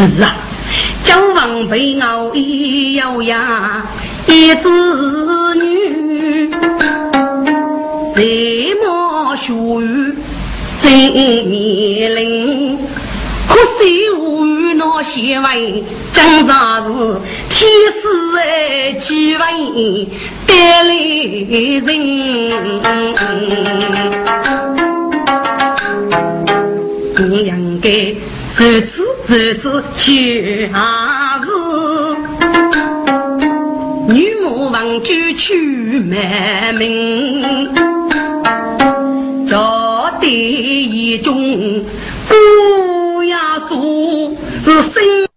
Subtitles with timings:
[0.00, 0.34] 是啊，
[1.04, 3.84] 交往被熬一咬牙
[4.26, 6.50] 一子女，
[8.14, 9.52] 谁莫学
[10.80, 10.90] 真
[11.50, 12.78] 年龄。
[13.46, 18.08] 可惜无语那些位，讲啥子天师
[18.38, 20.08] 哎，几位
[20.46, 20.94] 得来
[21.84, 21.90] 人，
[27.18, 28.14] 我应该
[28.52, 31.50] 如此如此却还是，
[34.12, 37.42] 女魔王就去卖命，
[39.46, 41.82] 找得一种。
[43.68, 45.28] 素是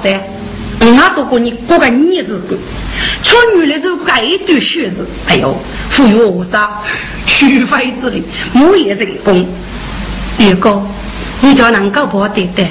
[0.00, 0.18] 大三，
[0.80, 2.40] 我都过你过个日子，
[3.20, 5.54] 瞧女的就盖一堆血子，哎呦，
[5.90, 6.70] 富裕我啥？
[7.26, 9.46] 取非之力，木也成功。
[10.38, 10.82] 二哥，
[11.42, 12.66] 你叫能够把对待，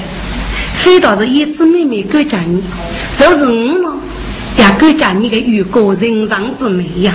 [0.74, 2.60] 非倒是一子妹妹敢嫁你，
[3.16, 3.94] 就是我嘛，
[4.58, 7.14] 也敢嫁你个玉哥人上之美呀。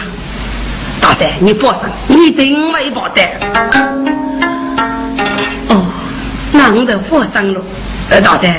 [1.01, 3.21] 大三，你放心，你对我没保的。
[5.67, 5.85] 哦，
[6.53, 7.61] 那我就放心了。
[8.09, 8.53] 呃，大三，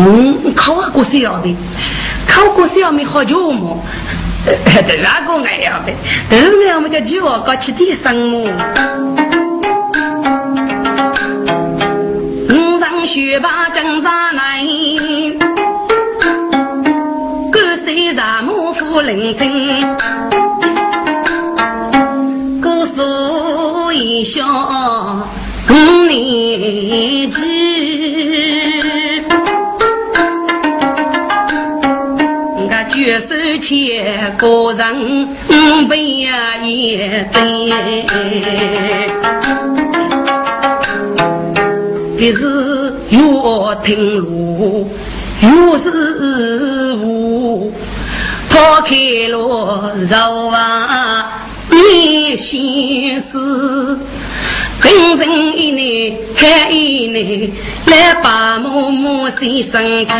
[0.00, 1.56] 嗯，考过小的，
[2.28, 3.76] 考过小的好久嘛。
[4.46, 5.80] 都哪个爱呀？
[5.84, 5.92] 呗，
[6.30, 8.40] 都那么叫几我搞起点生么？
[12.48, 14.64] 五上学把江山来，
[17.50, 19.84] 各谁让母夫领情？
[22.62, 24.46] 姑苏一笑
[25.68, 25.74] 五
[26.06, 27.47] 年级。
[33.08, 35.28] 绝手千个人
[35.88, 37.40] 被呀也在，
[42.18, 43.18] 可是越
[43.82, 44.86] 听路
[45.40, 45.48] 越
[45.78, 45.88] 是
[46.96, 47.72] 雾，
[48.50, 48.94] 抛开
[49.30, 51.32] 了肉啊
[51.70, 53.98] 你心思，
[54.82, 57.50] 跟人一年看一年，
[57.86, 60.12] 来把默默心生气。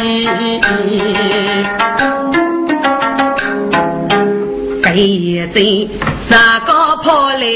[4.98, 5.88] 一阵
[6.20, 7.46] 山高坡来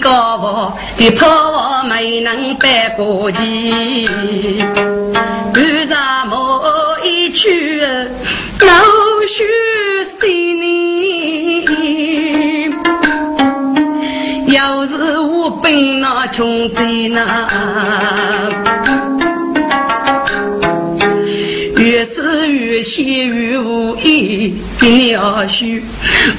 [0.00, 4.06] 高坡，一坡没能搬过去。
[5.52, 6.62] 半山毛
[7.02, 8.68] 一去老
[9.26, 9.44] 须
[10.20, 11.64] 心里，
[14.54, 17.48] 要是我本那穷在那。
[21.78, 25.64] 越是越险越无意，给你二叔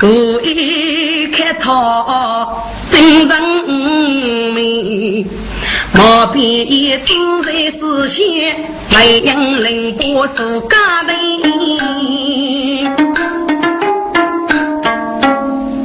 [0.01, 3.41] 无意开套真人
[4.53, 5.27] 命，
[5.93, 8.23] 毛笔一支在思想，
[8.91, 11.13] 没人能把手家的。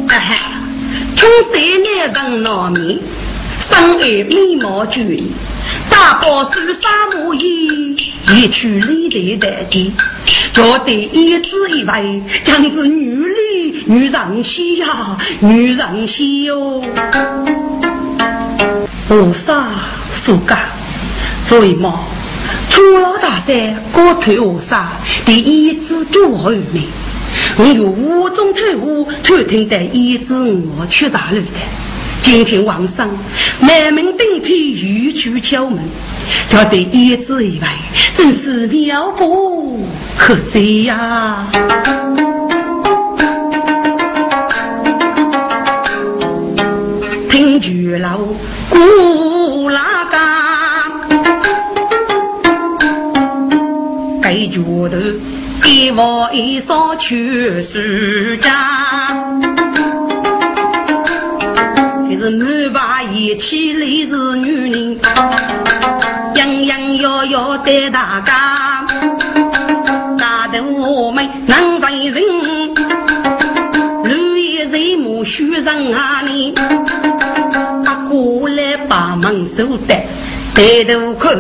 [0.09, 0.31] 哎哈，
[1.17, 2.99] 穷三年人难免，
[3.61, 5.17] 生爱美貌绝，
[5.91, 7.97] 大宝手沙木衣。
[8.35, 9.93] 一曲李代代的，
[10.53, 16.83] 觉得一字一位，将是女里女人稀呀，女人稀哟。
[19.09, 19.71] 菩萨
[20.13, 20.59] 所讲，
[21.43, 22.01] 所以嘛，
[22.69, 24.93] 从老大山高头下
[25.25, 26.83] 山，第一字就好美。
[27.57, 31.47] 我有五种头物，偷听的一字我去查路的。
[32.23, 33.09] 今天晚上
[33.61, 35.85] 满门顶替，玉去敲门。
[36.49, 37.69] 叫得一字一外，
[38.15, 39.87] 真是妙不
[40.17, 41.47] 可及呀！
[47.29, 48.19] 听句老
[48.71, 50.21] 古拉讲，
[54.23, 55.15] 该觉得
[55.67, 59.11] 一窝一少全是家，
[62.19, 64.99] 是满把义气来自女人，
[66.35, 68.87] 样样要要对大家，
[70.19, 72.23] 大头我们能忍人，
[74.05, 76.55] 绿叶人母须人啊你，
[77.87, 79.95] 阿过来把门守得。
[80.55, 81.35] 抬头看，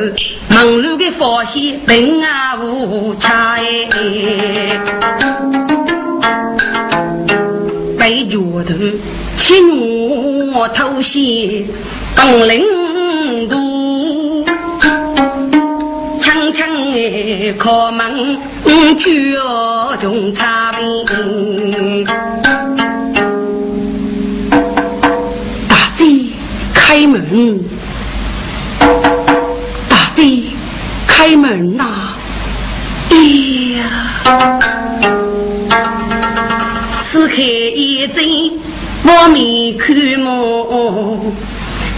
[0.49, 4.81] 门然的发现平安无差哎。
[8.03, 8.75] 背脚头
[9.37, 11.65] 请我偷袭
[12.17, 14.45] 本领多，
[16.19, 18.37] 轻轻开门
[18.97, 22.05] 就中差评。
[26.75, 27.61] 开门，
[29.89, 30.43] 大姐，
[31.07, 31.85] 开门呐！
[33.11, 33.17] 哎
[33.79, 34.82] 呀，
[37.13, 38.25] 此刻一阵
[39.05, 41.35] 我面看目，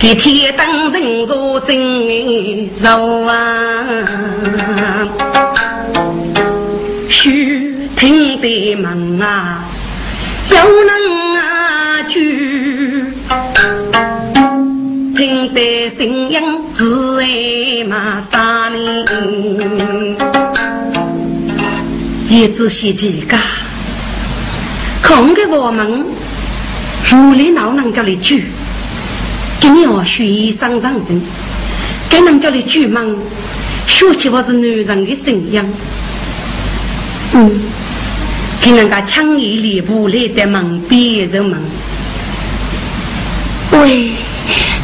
[0.00, 1.78] 给天灯人坐真
[2.82, 4.08] 柔啊，
[7.08, 9.64] 虚听的门啊，
[10.50, 10.90] 有人
[11.37, 13.05] 啊举。
[15.14, 16.40] 听得声音
[16.72, 20.16] 自然嘛杀人，
[22.28, 23.37] 也仔细几个，
[25.06, 26.05] 空给我们
[27.11, 28.47] 如里老人家的举，
[29.61, 31.21] 给你要学医生上人，
[32.09, 33.15] 给人家的举门，
[33.87, 35.65] 学起我是男人的信仰，
[37.35, 37.51] 嗯，
[38.62, 41.61] 给人家强一礼物来的门别人们，
[43.73, 44.12] 喂。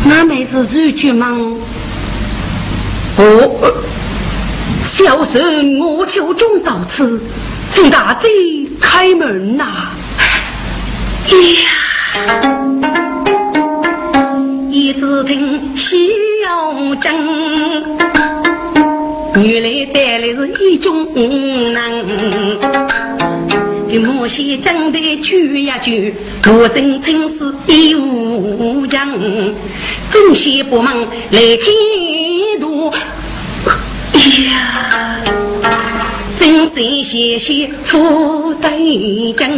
[0.02, 1.26] 那妹是日剧吗？
[3.18, 3.74] 哦，
[4.80, 7.20] 小生我求中到此，
[7.70, 8.28] 请大姐
[8.80, 9.90] 开门呐！
[14.68, 15.94] 一只听小
[17.00, 17.14] 正，
[19.40, 22.58] 原来带来是一种人。
[23.88, 26.12] 给母西讲的句呀句，
[26.46, 29.08] 我真真是一无强，
[30.10, 31.06] 真些不忙来
[31.58, 32.92] 看图。
[34.12, 35.19] 哎呀，
[36.60, 38.68] 真是谢谢福德
[39.34, 39.48] 讲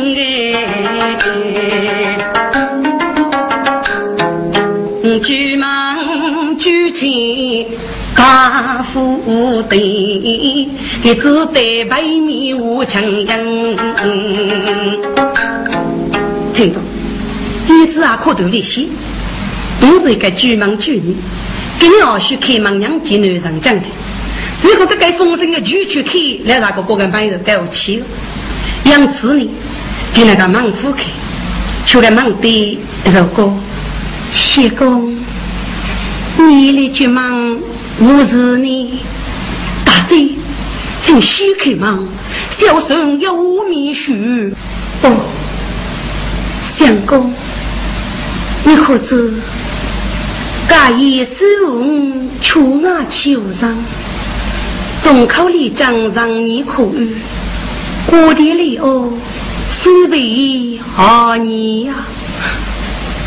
[5.02, 7.66] 哎，举忙举起。
[8.14, 10.69] 家父的，一
[11.19, 13.76] 只白白面无强人。
[16.55, 16.78] 听着，
[17.69, 18.90] 一只啊可头利息，
[19.81, 21.16] 都是一个巨门巨女，
[21.81, 23.82] 跟你二叔开门娘见男人讲的。
[24.62, 28.03] 如果这个风声的巨去开，来那个过个半日该我去？
[28.85, 29.50] 因此呢，
[30.14, 31.03] 给那个门夫开，
[31.87, 33.53] 出来门的如果
[34.35, 35.19] 谢公，
[36.37, 37.61] 你的巨门。
[37.99, 39.00] 我是你
[39.85, 40.29] 大姐，
[41.00, 42.08] 请先开忙。
[42.50, 44.53] 小孙要我面许。
[45.03, 45.11] 哦，
[46.65, 47.32] 相公，
[48.65, 49.35] 你可知？
[50.69, 53.76] 假以手无出外求上，
[55.03, 57.17] 众口里讲让你可遇，
[58.06, 59.13] 过的里哦，
[59.69, 61.94] 是为何你呀？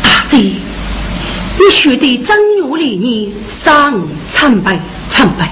[0.02, 0.38] 大姐。
[0.38, 4.80] 你学的正月里呢，上参拜
[5.10, 5.50] 参拜，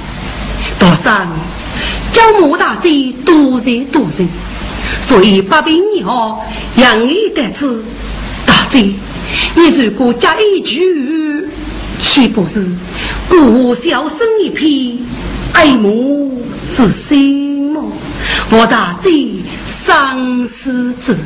[0.78, 1.28] 到上
[2.10, 4.26] 叫莫大姐多人多人，
[5.02, 6.42] 所以八百年后
[6.76, 7.84] 养育得子
[8.46, 8.80] 大姐，
[9.54, 11.46] 你如果加一句，
[12.00, 12.66] 岂不是
[13.40, 14.96] 故小生一片
[15.52, 16.40] 爱慕
[16.72, 17.82] 之心么？
[18.50, 19.10] 我大姐
[19.68, 21.16] 生死子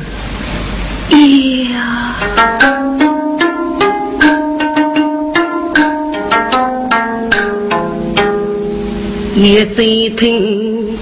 [1.71, 2.15] 呀。
[9.35, 9.83] 一再
[10.17, 10.97] 听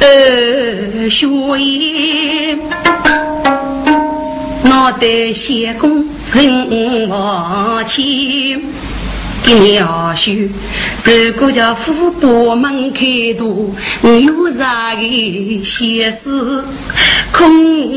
[0.00, 1.26] 二学
[1.58, 2.58] 言，
[4.62, 8.62] 脑袋先公人往前，
[9.44, 10.30] 给二叔，
[11.04, 15.02] 如果叫虎把门开读，有啥个
[15.64, 16.64] 闲事
[17.32, 17.92] 空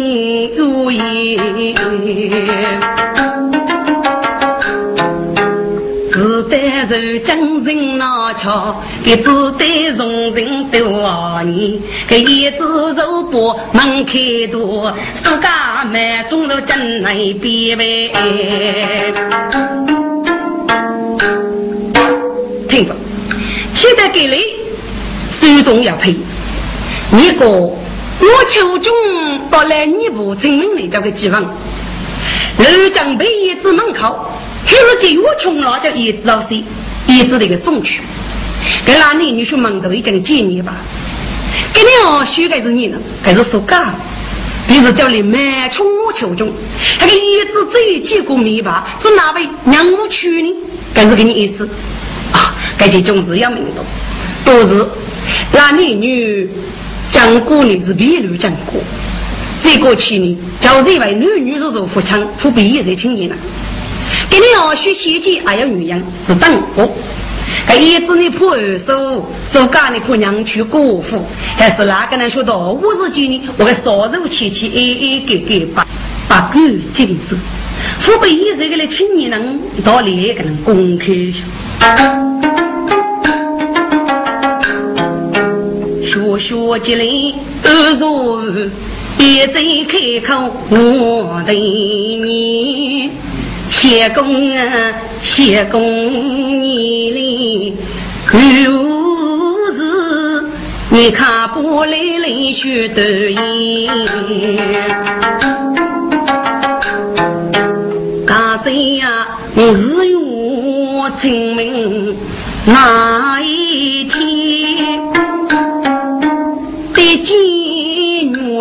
[0.55, 1.75] 有言。
[6.11, 15.47] 只待受将人拿桥，一只得从人多二年，这一只肉包门开多，世界
[15.91, 18.11] 满中都真难比呗。
[22.75, 22.93] 听着，
[23.73, 24.37] 现在给你
[25.31, 26.13] 手中要配，
[27.09, 27.77] 你个我
[28.49, 28.93] 秋中
[29.49, 34.29] 到来你不证明你这个地方，楼江北一子门口。
[34.65, 36.61] 还是借我穷了，叫叶子老师，
[37.07, 38.01] 叶子那个送去。
[38.85, 40.73] 给那男女婿们都已经见你吧？
[41.73, 43.95] 给你哦，修的是你呢，还是说假？
[44.67, 46.51] 给你是叫你满穷求中，
[46.99, 48.85] 那个一子最见过面吧？
[49.01, 50.53] 是哪位娘母娶呢？
[50.93, 51.69] 该是给你意思
[52.75, 52.77] 啊？
[52.77, 53.81] 该这种事要明白，
[54.43, 54.85] 都是
[55.51, 56.49] 那男女
[57.09, 58.81] 讲过你是别人讲过，
[59.61, 63.35] 再过去呢，叫这位女女是做富强，富毕业在青年了。
[64.29, 66.91] 给你要学习姐还要女人是等我。
[67.67, 71.25] 哎，一子你破二手，手干你破娘去过户，
[71.57, 73.41] 还是哪个人说到五十几呢？
[73.57, 75.87] 我个少肉切切，哎哎给给把
[76.27, 76.59] 把狗
[76.93, 77.37] 精子，
[77.99, 81.05] 父辈一这个来青年人到里个人公开
[86.15, 88.71] 学学积累二十，
[89.17, 93.11] 别再开口我对你。
[93.69, 97.75] 谢公啊，谢公，你哩
[98.25, 98.69] 可是
[100.89, 103.91] 你看不来泪血的眼，
[108.25, 110.15] 刚才呀日月
[111.17, 112.15] 清明
[112.65, 114.34] 那一天，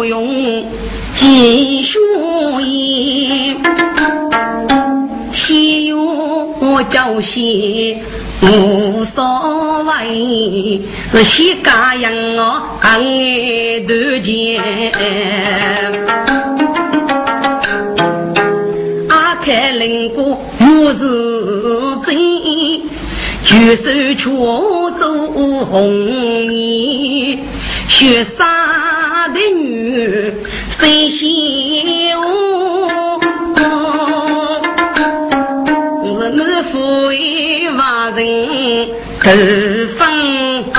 [0.04, 0.64] 用
[1.12, 1.98] 金雪
[2.62, 3.56] 衣。
[5.32, 7.98] 西我叫西
[8.40, 10.80] 无所谓，
[11.12, 13.02] 是西家养我俺
[13.86, 14.62] 多钱。
[19.08, 21.04] 阿开林过我是
[22.04, 22.16] 真，
[23.44, 25.10] 举手出走
[25.70, 25.90] 红
[26.52, 27.38] 衣，
[27.88, 30.32] 雪纱的女
[30.70, 32.24] 谁嫌我？
[36.72, 38.88] 富一万人
[39.20, 39.30] 头
[39.94, 40.02] 分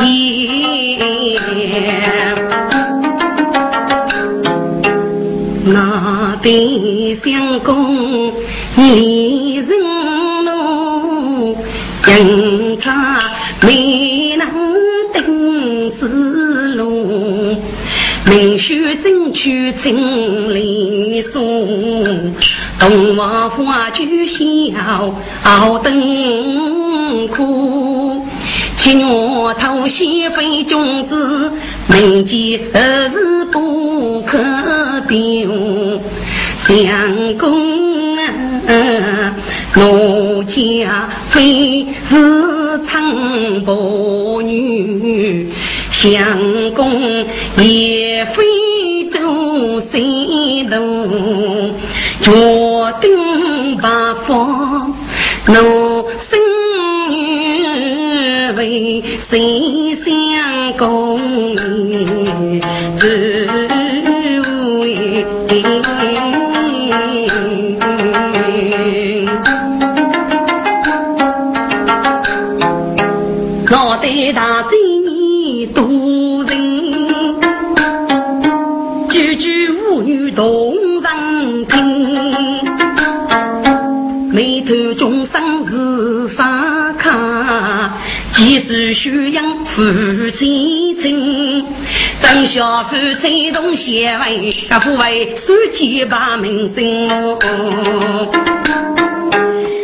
[0.04, 1.00] 烟，
[5.64, 8.34] 那对相公
[8.78, 9.70] 一人
[10.44, 11.56] 路，
[12.04, 13.20] 人差
[13.62, 14.48] 没能
[15.14, 16.10] 定死，
[18.28, 19.94] 明须争取千
[20.54, 22.34] 里送。
[22.80, 25.14] 东王花酒笑，
[25.84, 28.26] 灯苦。
[28.78, 29.06] 七月
[29.60, 31.52] 头西飞君子，
[31.88, 34.38] 明见儿时不可
[35.08, 36.02] 丢。
[36.66, 39.36] 相公啊，
[39.76, 45.48] 我家非是长伯女，
[46.06, 47.26] 相公
[47.58, 48.44] 也非
[49.10, 50.00] 周三
[50.70, 51.74] 路。
[52.22, 52.32] 决
[53.02, 54.94] 定八方，
[55.48, 56.40] 我生
[58.56, 59.65] 为谁
[88.96, 89.84] 几时宣扬夫
[90.32, 91.66] 妻情？
[92.22, 97.38] 张小夫催动协会，各府为书记把名声。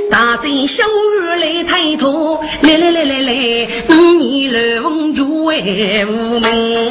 [0.10, 6.90] 大贼小儿来抬头，来来来来来，五年来风就为无名。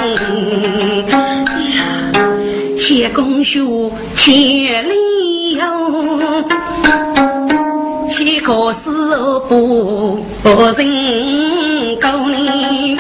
[2.78, 5.64] 谢公兄千里哟。
[8.10, 8.90] 岂可是
[9.48, 10.22] 不
[10.76, 10.84] 人
[11.98, 12.96] 高呢？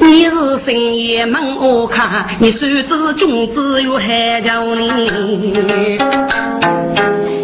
[0.00, 5.98] 你是深夜门我看，你孙子君子有海叫你。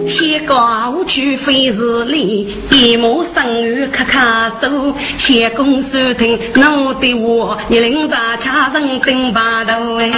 [0.06, 4.94] 先高去非是理，一目生于咔咔手。
[5.16, 10.10] 先公收听我的话，你领着家人顶把头哎。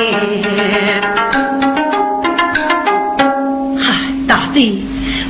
[3.78, 3.94] 嗨，
[4.26, 4.72] 大姐。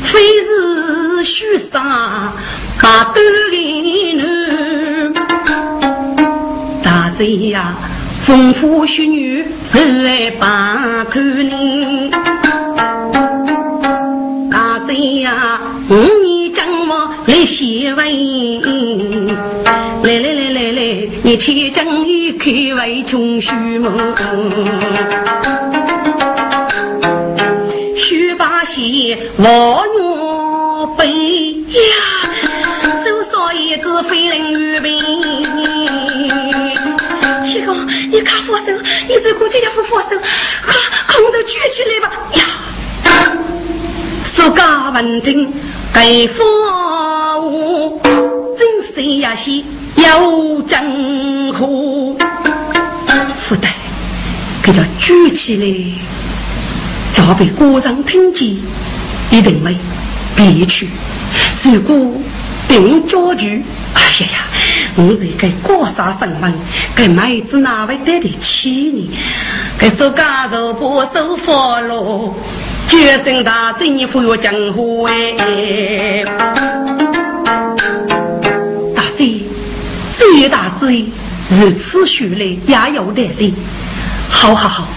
[0.05, 2.33] 非是虚杀
[2.81, 5.13] 把斗给男，
[6.83, 7.75] 大贼呀，
[8.23, 12.11] 风花雪月是来把头人。
[14.51, 18.61] 大贼呀，你将我来写为，
[20.03, 23.93] 来来来来来，你且将一口为穷须梦。
[27.97, 29.47] 须把戏望
[30.01, 32.31] 我背呀，
[37.53, 37.75] 七哥，
[38.11, 38.65] 你看佛手，
[39.07, 40.09] 你是估计要扶佛手，
[40.65, 40.75] 快！
[41.07, 42.11] 空手举起来吧！
[42.33, 42.43] 呀，
[44.25, 45.53] 苏家闻听
[45.93, 46.43] 该父
[47.43, 48.01] 母，
[48.57, 49.63] 真是呀些
[49.97, 52.17] 有真乎。
[53.47, 53.69] 不对，
[54.63, 55.67] 给他举起来，
[57.13, 58.49] 假被国丈听见，
[59.31, 59.77] 一定会
[60.35, 60.89] 憋屈。
[61.65, 62.15] 如果
[62.67, 64.47] 定家具，哎呀呀，
[64.95, 66.53] 我是一个国杀身份，
[66.95, 69.11] 给妹子哪会得得起呢？
[69.79, 72.35] 给苏家肉不收佛喽，
[72.87, 76.23] 决心大政府要江湖哎，
[78.95, 79.41] 大贼，
[80.15, 81.07] 罪大罪。
[81.49, 83.55] 如此说来也有道理。
[84.29, 84.89] 好好好，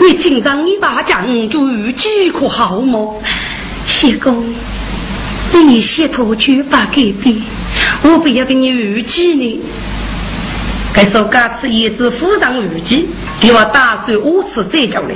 [0.00, 3.22] 你请上一把将就预计可好么？
[3.86, 4.44] 谢公，
[5.48, 7.40] 这些托举把改变，
[8.02, 9.60] 我不要给你预计呢。
[10.92, 13.06] 该说这次一直附上预计，
[13.38, 15.08] 给我打算五次再叫来。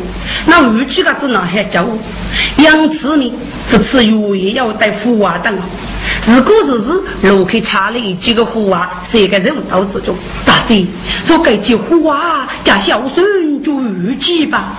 [0.47, 1.99] 那预计个只能还叫我
[2.59, 3.33] 杨次呢？
[3.67, 5.57] 这次又要带福娃等。
[6.21, 10.15] 自古日日，路口插了几个虎娃，是一个人道之中。
[10.45, 10.85] 大姐，
[11.25, 14.75] 说该句虎娃加孝顺就预计吧。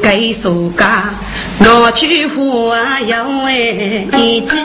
[0.00, 1.10] 该说家
[1.58, 4.56] 拿去虎娃要为一计，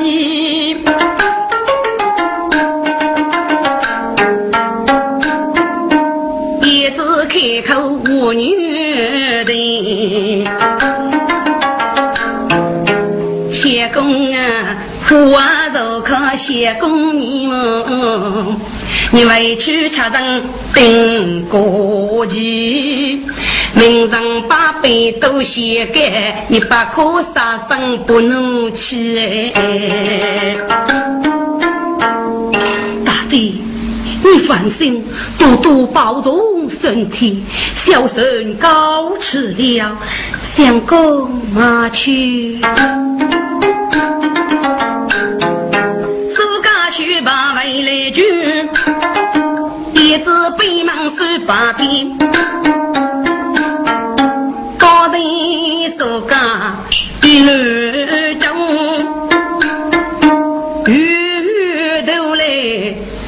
[6.62, 10.48] 一直开口无女的。
[13.94, 18.58] 公啊，花肉可谢公你们，
[19.12, 23.22] 你委屈吃人顶过期，
[23.82, 29.52] 名人把杯都写给你，不可杀生不怒气。
[33.04, 33.38] 大姐，
[34.24, 35.04] 你放心，
[35.40, 39.98] 多多保重身体，小生告辞了，
[40.44, 42.62] 相公马去。
[49.94, 52.12] 一只北门手把鞭，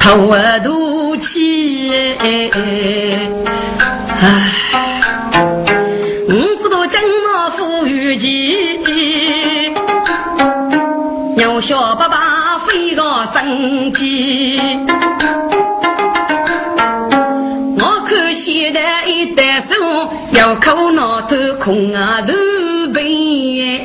[0.04, 2.50] 头啊肚起，哎，
[6.28, 9.72] 我知道将我富裕起，
[11.38, 14.60] 要小爸爸飞个生计。
[20.32, 22.34] 要靠脑头空啊头
[22.92, 23.80] 背，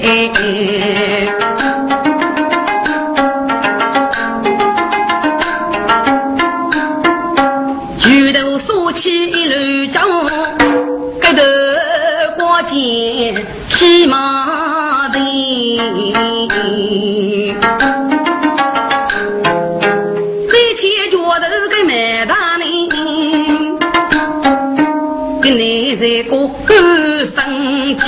[27.30, 28.06] 生机，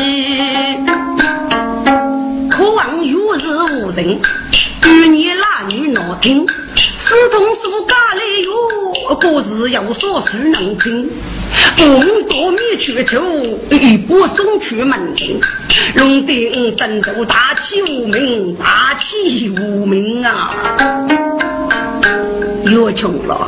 [2.50, 4.20] 渴望有日无人，
[4.88, 6.48] 与你男女闹听，
[6.98, 11.08] 四通书家里有，故事有所书能听。
[11.78, 13.22] 不多米去求，
[13.70, 15.40] 一步送去门庭。
[15.96, 20.52] 龙鼎神都大器无名，大器无名啊！
[22.66, 23.48] 越穷了，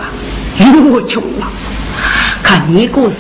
[0.59, 1.51] 越穷了。
[2.43, 3.19] 看你故事，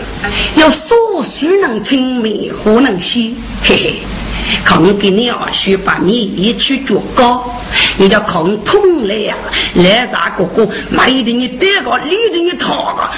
[0.57, 3.33] 要所书能清灭，何能写？
[3.63, 3.93] 嘿嘿，
[4.65, 7.49] 看我给你二叔把你一去脚高，
[7.97, 9.33] 你叫看痛了呀！
[9.75, 13.09] 来啥哥哥，买的你得个，理的你讨个，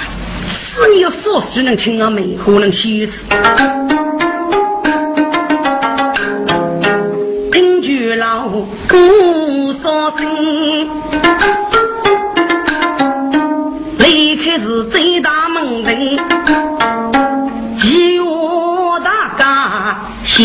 [0.48, 3.24] 是你要所书能清啊灭，何能写字？
[7.52, 8.48] 听句老
[8.88, 10.88] 姑说声，
[13.98, 15.15] 离开是最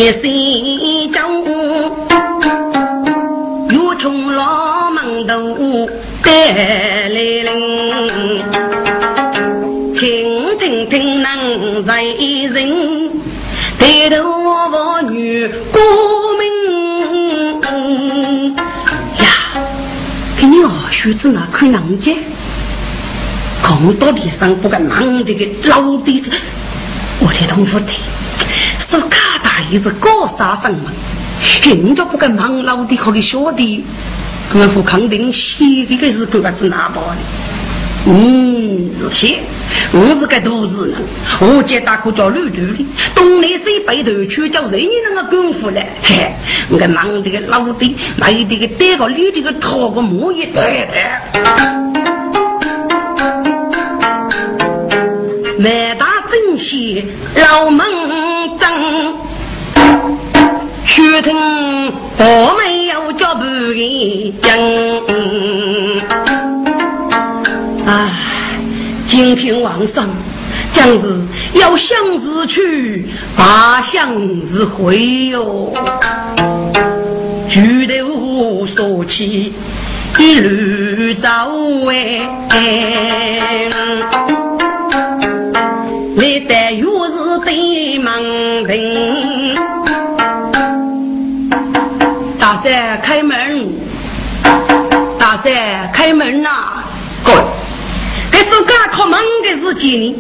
[0.02, 1.44] 家写心中，
[3.70, 5.88] 越穷老门头
[6.24, 8.42] 带来人，
[9.94, 13.12] 请听听能在人，
[13.78, 14.24] 抬头
[14.72, 15.80] 望女过
[16.36, 17.62] 门
[19.20, 19.26] 呀，
[20.36, 22.18] 给你二叔子那看能见。
[23.62, 26.32] 扛到地上不敢忙的个老弟子，
[27.20, 27.94] 我的同父的，
[28.80, 29.31] 说卡
[29.80, 30.92] 是高杀生嘛，
[31.64, 33.84] 人家不敢忙老弟和你小弟，
[34.54, 37.18] 我父肯定写的个是个子拿包的，
[38.08, 39.40] 嗯，是些，
[39.94, 40.98] 我是个都市人，
[41.40, 45.88] 我家大可叫绿头的，东南西北头去叫人人的功夫嘞。
[46.04, 46.34] 嘿，
[46.70, 51.22] 我忙这个老的，买这个带个里这个套个木一袋袋。
[55.58, 57.06] 满大正西
[57.36, 57.86] 老门
[58.58, 59.16] 正，
[61.02, 64.32] 血听我没有脚步的人。
[67.88, 68.08] 啊，
[69.08, 70.08] 今天晚上
[70.72, 71.20] 将是
[71.56, 75.74] 要向日去，怕向日回哟。
[77.50, 79.52] 举头说起
[80.20, 81.28] 一路走
[81.90, 82.22] 哎。
[86.16, 89.56] 历代月是对门庭，
[92.64, 93.70] 大山开门，
[95.18, 96.84] 大山开门呐！
[97.24, 97.32] 哥，
[98.32, 100.16] 这是刚开门的事情呢，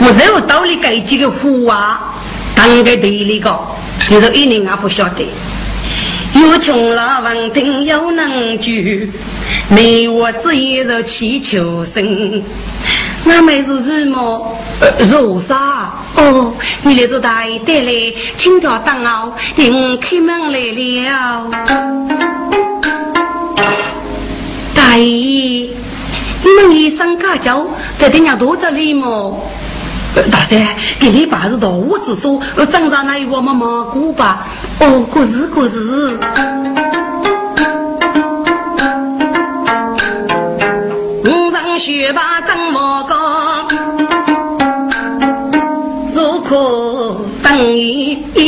[0.00, 2.12] 我肉兜里盖几个虎啊，
[2.54, 3.58] 当个地里个，
[4.10, 5.26] 你说一年也不晓得。
[6.34, 9.10] 有穷了闻听有能举，
[9.70, 12.42] 没我只一日祈求生。
[13.24, 14.56] 那妹是什么？
[14.98, 15.92] 如啥？
[16.16, 21.50] 哦，你来是大爷带来，请叫等哦，迎开门来了。
[24.74, 25.04] 大爷，
[26.42, 27.64] 你们医生家教
[27.98, 29.40] 在爹娘多着礼么？
[30.30, 30.60] 大三，
[30.98, 34.46] 给你爸是到我之说，镇上那一个妈妈过吧？
[34.80, 36.18] 哦，过日过日。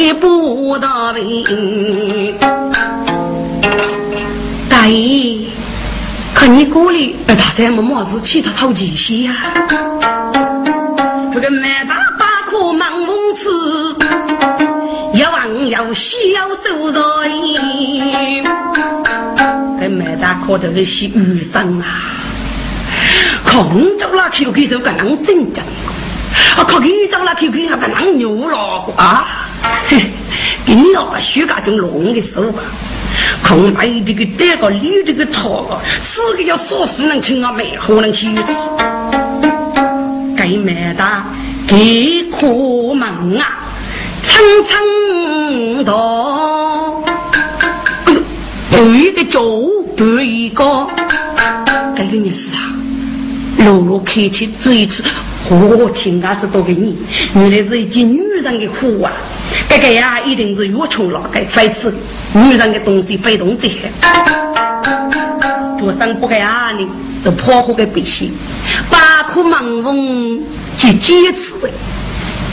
[0.05, 2.35] 一一步到位。
[4.69, 5.47] 大爷，
[6.35, 9.35] 看你过来，大三么么是气他透气些呀？
[11.33, 13.49] 这个满大把可忙蒙吃，
[15.14, 18.43] 要往要西要收着衣。
[19.81, 22.12] 这满大可都是些雨生啊，
[23.43, 25.64] 空着那 QQ 就跟人正正，
[26.59, 29.43] 啊，空着那 QQ 就跟人牛了啊，
[30.66, 32.62] 给你老许家种龙的手吧。
[33.42, 38.53] 空白这个带个你这个套，四个要说死能请啊没可能去吃。
[40.37, 41.22] 该买的
[41.66, 42.46] 给可
[42.94, 43.59] 门啊，
[44.22, 47.03] 层层道，
[48.70, 49.40] 一个脚
[49.96, 50.87] 步一个，
[51.96, 52.74] 这个意思啊，
[53.59, 55.05] 路路开起这一次，
[55.48, 56.96] 我听啊子都给你，
[57.35, 59.12] 原来是一件女人的苦啊，
[59.69, 61.93] 这个呀一定是越穷了该非吃
[62.33, 63.90] 女人的东西非动这些。
[65.79, 66.88] 做生不给啊你
[67.23, 68.33] 是破坏个百姓，
[68.90, 70.40] 把苦盲翁
[70.77, 71.71] 去坚持。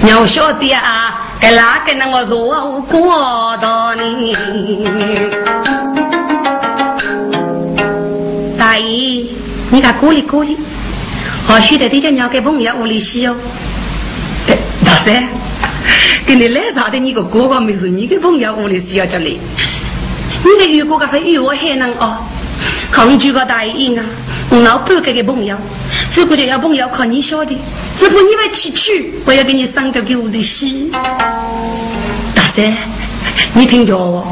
[0.04, 4.34] 你要晓得啊，给哪个那我说过的呢？
[8.58, 9.26] 大爷，
[9.70, 10.56] 你看过来过来，
[11.46, 13.36] 好许的对家娘给朋友屋里洗哦。
[14.84, 15.24] 大三，
[16.26, 16.98] 给你来啥的？
[17.00, 19.40] 你个哥哥没事，你给朋友屋里洗要叫你。
[20.44, 22.18] 你的鱼哥哥还鱼我还能哦。
[22.92, 24.04] 抗拒个大爷啊！
[24.50, 25.56] 我老半个个朋友，
[26.14, 27.58] 如果就要朋友靠你晓得，
[27.98, 30.92] 只不你们去取，我要给你上交给我的戏。
[32.36, 32.74] 大三，
[33.54, 34.28] 你听着哦，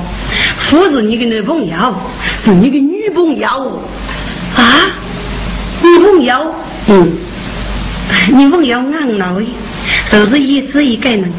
[0.70, 1.96] 不是你的男朋友，
[2.38, 3.82] 是你的女朋友
[4.56, 4.92] 啊！
[5.82, 6.54] 女朋友，
[6.88, 7.12] 嗯，
[8.34, 9.46] 女朋友硬脑的，
[10.12, 11.32] 就是一字一个人，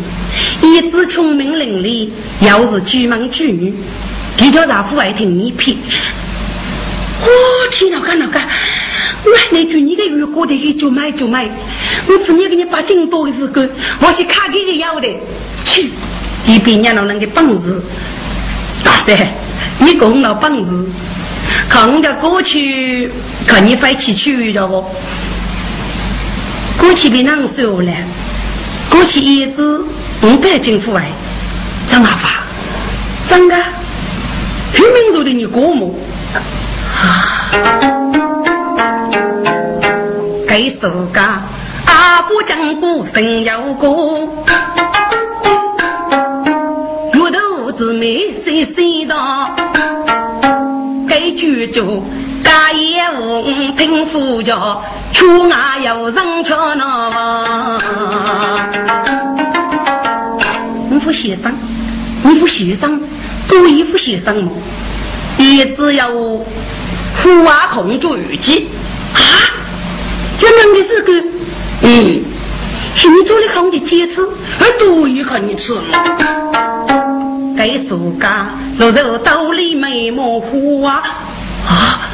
[0.63, 2.09] 一字聪明伶俐，
[2.41, 3.75] 又是巨门巨女，
[4.39, 5.79] 你叫丈夫爱听你批。
[7.23, 7.29] 我
[7.71, 8.49] 天哪，干哪干？
[9.23, 11.49] 我那句你个月过得去就买就买，
[12.07, 13.69] 我只年给你把金多的时候，
[14.01, 15.09] 我是卡给你要的。
[15.65, 15.91] 去，
[16.47, 17.81] 一边娘老人的本事，
[18.83, 19.15] 大三，
[19.79, 20.71] 你功劳本事，
[21.69, 23.11] 看我家过去，
[23.47, 24.85] 看你飞起去了不？
[26.79, 27.93] 过去别难受了，
[28.89, 29.85] 过去一直
[30.23, 31.03] 五百斤户外，
[31.87, 32.29] 张阿发，
[33.27, 33.57] 张个，
[34.75, 35.99] 拼命做的你过目。
[40.47, 41.41] 给暑假，
[41.87, 44.29] 阿婆讲过神有过，
[47.15, 49.17] 月头姊妹谁谁的？
[51.09, 52.03] 给舅舅
[52.45, 54.77] 家业务听夫家，
[55.15, 57.81] 出外有人吃那？
[61.11, 61.53] 副先生，
[62.23, 63.01] 你副先生，
[63.49, 64.53] 多一副先生嘛？
[65.39, 66.47] 也只有。
[67.21, 68.69] 苦娃控住雨季
[69.13, 69.19] 啊！
[70.39, 70.47] 这
[71.03, 71.13] 个，
[71.83, 72.23] 嗯，
[72.95, 74.25] 是你做的好的坚持，
[74.57, 75.83] 还多一看你吃了。
[77.57, 78.47] 该暑假
[78.79, 81.03] 露在兜里没模糊啊
[81.67, 82.09] 啊！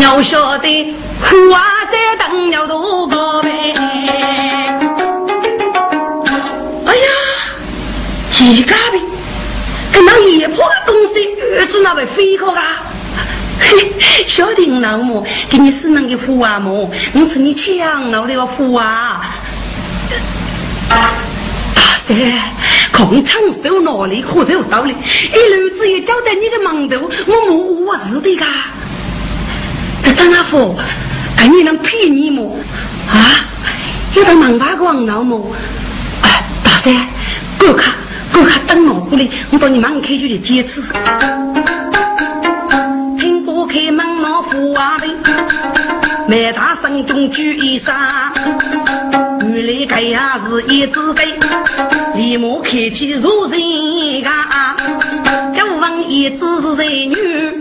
[0.00, 3.74] 要晓得花在等了多个呗。
[8.40, 8.98] 几个呗，
[9.92, 12.82] 跟那野坡的东西，越子那位飞过啊！
[14.26, 16.90] 小丁老母，给你是那个福啊母？
[17.12, 19.36] 我是你抢了的福啊！
[20.88, 22.16] 大三，
[22.90, 24.94] 空枪手哪里可有道理？
[25.34, 28.46] 一路子也交代你的忙头，我没我是的噶。
[30.02, 30.74] 这张阿福，
[31.36, 32.58] 看你能骗你么？
[33.06, 33.44] 啊，
[34.16, 35.54] 有个忙八个老母，
[36.22, 37.06] 哎，大三，
[37.58, 37.92] 过看
[38.32, 40.82] 过卡等我过来，我到你门口就去接次。
[43.68, 45.06] 开门老虎啊的，
[46.26, 47.94] 满大声中举一声，
[49.46, 51.22] 原来这呀是一只狗，
[52.16, 53.60] 立马开启如人
[54.24, 54.74] 家，
[55.54, 57.60] 就问一只是才女，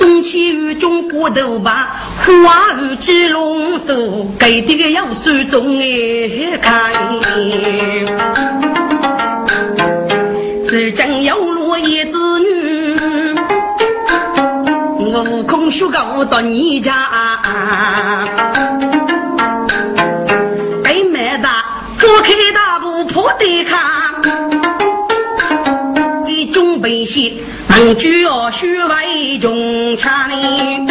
[0.00, 6.90] 东起于中国头吧，花雨起龙首，给的个要算中哎看，
[10.72, 12.96] 是真有落一子女。
[14.98, 17.10] 我悟空学高到你家，
[20.82, 21.62] 北门大，
[21.98, 23.78] 左开大步破对看，
[26.26, 30.86] 一中百姓能举要学为中强哩，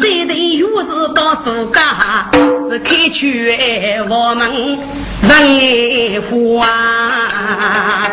[0.00, 2.30] 这对又是到暑假
[2.70, 3.56] 是开去
[4.08, 4.78] 我们
[5.22, 6.20] 人
[6.60, 8.06] 啊。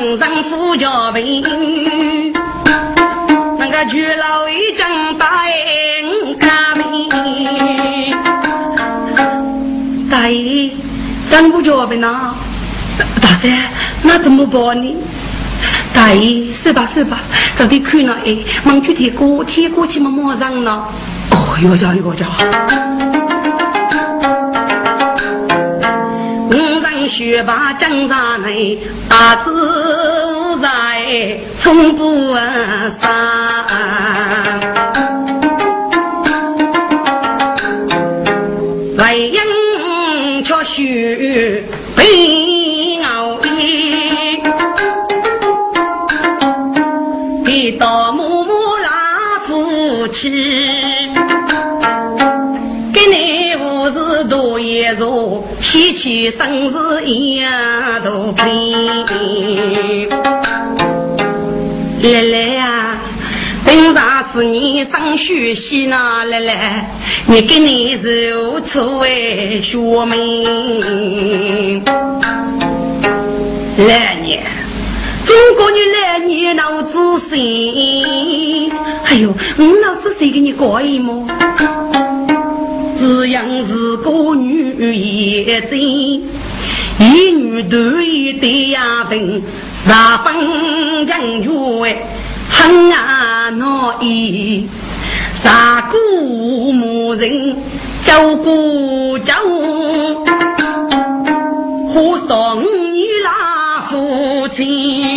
[0.00, 2.32] 人人富家贫，
[3.58, 5.54] 那个巨老一张大眼
[6.38, 7.08] 看病。
[10.10, 10.70] 大爷，
[11.30, 12.34] 人富家贫呐，
[13.20, 13.50] 大三
[14.02, 14.96] 那怎么办呢？
[15.92, 17.20] 大对，是吧是吧，
[17.54, 20.88] 早点看了哎，忙具体过，天过去嘛马上了。
[21.30, 22.26] 哦哟叫哟叫，
[26.48, 32.36] 五人雪白江上内，白子在风波
[32.90, 33.10] 上。
[56.00, 60.08] 喜气生日样都配。
[62.02, 62.98] 来来呀，
[63.66, 66.90] 等上次你上学习呢，来来，
[67.26, 71.84] 你给你如出为学名。
[73.86, 74.40] 来你，
[75.26, 78.70] 中国你来你脑子谁？
[79.04, 81.26] 哎呦，我脑子谁给你过一么？
[82.96, 86.22] 只样是个女也真，一
[86.98, 89.42] 女多一对呀病，
[89.80, 89.90] 十
[90.24, 91.50] 分强绝，
[92.48, 94.68] 很啊闹意，
[95.34, 97.56] 杀过无人，
[98.02, 99.32] 救过救，
[101.88, 105.16] 火烧你那父亲，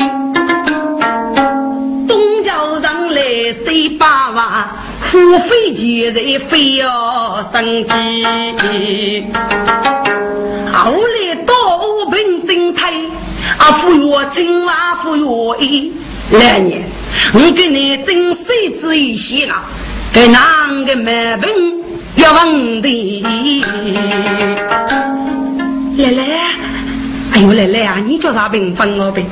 [2.08, 3.22] 东郊上来
[3.54, 4.72] 谁把娃？
[5.13, 9.23] 不费钱财，非要生计。
[10.73, 12.91] 后来到我本正太，
[13.60, 15.93] 啊，服药青蛙服药医。
[16.32, 16.82] 来年，
[17.32, 18.45] 我给你真手
[18.82, 19.62] 指一些了，
[20.12, 21.47] 给哪个买本
[22.15, 23.23] 要问的？
[25.95, 26.23] 来来，
[27.34, 28.76] 哎呦，来来啊，你叫啥病？
[28.76, 29.23] 分我病？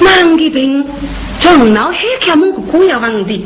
[0.00, 0.84] 哪个病？
[1.40, 3.44] 从脑海看我哥哥要问的，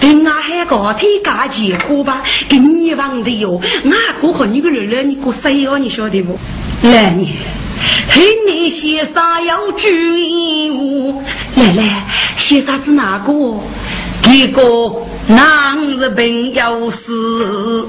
[0.00, 3.60] 跟俺海个天家结果吧，给你问的哟。
[3.84, 5.78] 俺哥和你个儿儿，你过谁哦？
[5.78, 6.38] 你晓得不？
[6.82, 7.32] 来年，
[8.08, 11.22] 嘿，你先生要注意我。
[11.56, 12.02] 来来，
[12.36, 13.32] 先生是哪个？
[14.32, 14.62] 一个
[15.26, 17.88] 男日本要死。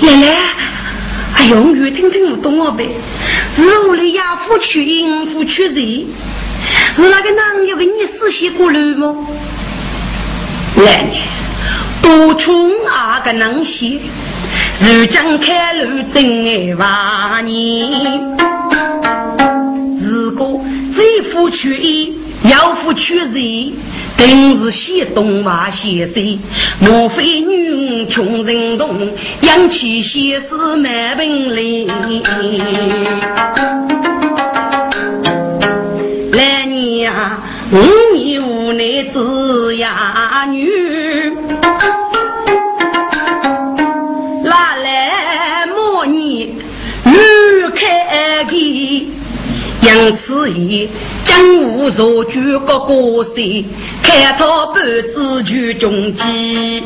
[0.00, 0.36] 来来，
[1.42, 2.88] 哎呦，我听听不懂我呗。
[3.56, 6.06] 是我的亚夫去应付去人。
[6.94, 9.26] 是那个男的为你死心过路吗？
[10.76, 11.04] 来
[12.00, 13.98] 多穷啊个能些，
[14.80, 17.90] 如今开路真爱万年。
[19.98, 22.16] 如果再付出一，
[22.50, 23.72] 要付出人，
[24.16, 26.38] 定是先东娃些谁？
[26.80, 29.08] 莫非女穷人动，
[29.42, 31.88] 养起些是没本领？
[36.32, 37.38] 来年啊，
[37.70, 40.68] 五年无奈子呀女，
[44.44, 46.48] 哪来莫年
[47.04, 48.56] 女开开？
[49.86, 50.88] 杨次义，
[51.24, 53.64] 江湖若举个歌谁？
[54.02, 56.82] 开套半子举中计，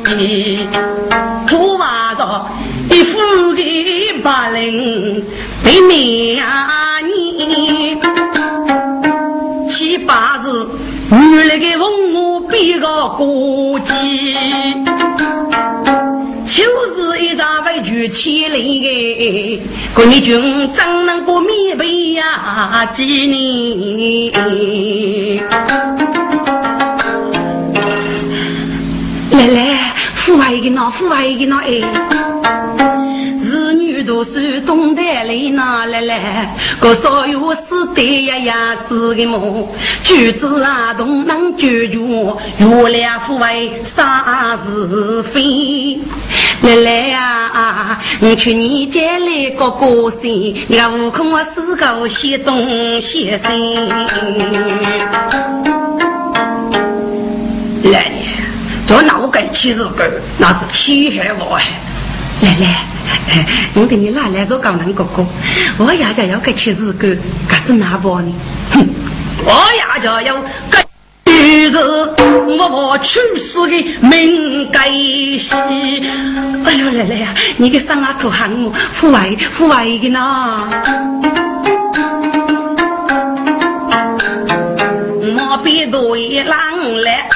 [1.47, 2.49] 土瓦上
[2.91, 3.19] 一副
[3.55, 3.63] 的
[4.23, 5.23] 八零
[5.65, 6.43] 被灭
[7.05, 7.99] 你，
[9.69, 10.69] 七八字
[11.11, 13.93] 女来个文武比个国际。
[16.47, 16.63] 就
[16.95, 19.61] 是一场为举千里的
[19.93, 22.87] 国军，怎能不面背呀？
[22.93, 24.33] 几年？
[29.33, 31.83] 来来，父爱的那，父爱的那哎。
[34.07, 39.67] 都是东台来哪来来，个所有是对呀呀子的梦，
[40.03, 41.99] 举子啊都能解决，
[42.59, 45.99] 月亮抚慰啥是非？
[46.63, 53.75] 来来呀，我去你家来个歌声，我悟空我是个写东写西。
[57.91, 58.13] 来，
[58.87, 61.59] 这脑改七十个，那是七海我
[62.47, 62.87] 来来。
[63.75, 65.27] 我等你哪来做高能哥哥？
[65.79, 67.15] 我也家要个七十个，
[67.49, 68.33] 嘎子拿包呢？
[68.73, 68.87] 哼，
[69.45, 70.47] 我也家要个
[71.25, 71.79] 女子，
[72.59, 74.89] 我我去死的命该
[75.39, 75.55] 死！
[76.65, 80.69] 哎呦，来来呀，你给上阿头喊我父爱父爱的呢？
[85.39, 86.59] 我别多一郎
[87.03, 87.29] 来，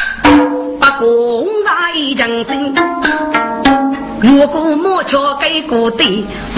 [0.80, 2.74] 把公在将心。
[4.22, 6.04] 如果莫桥改过的，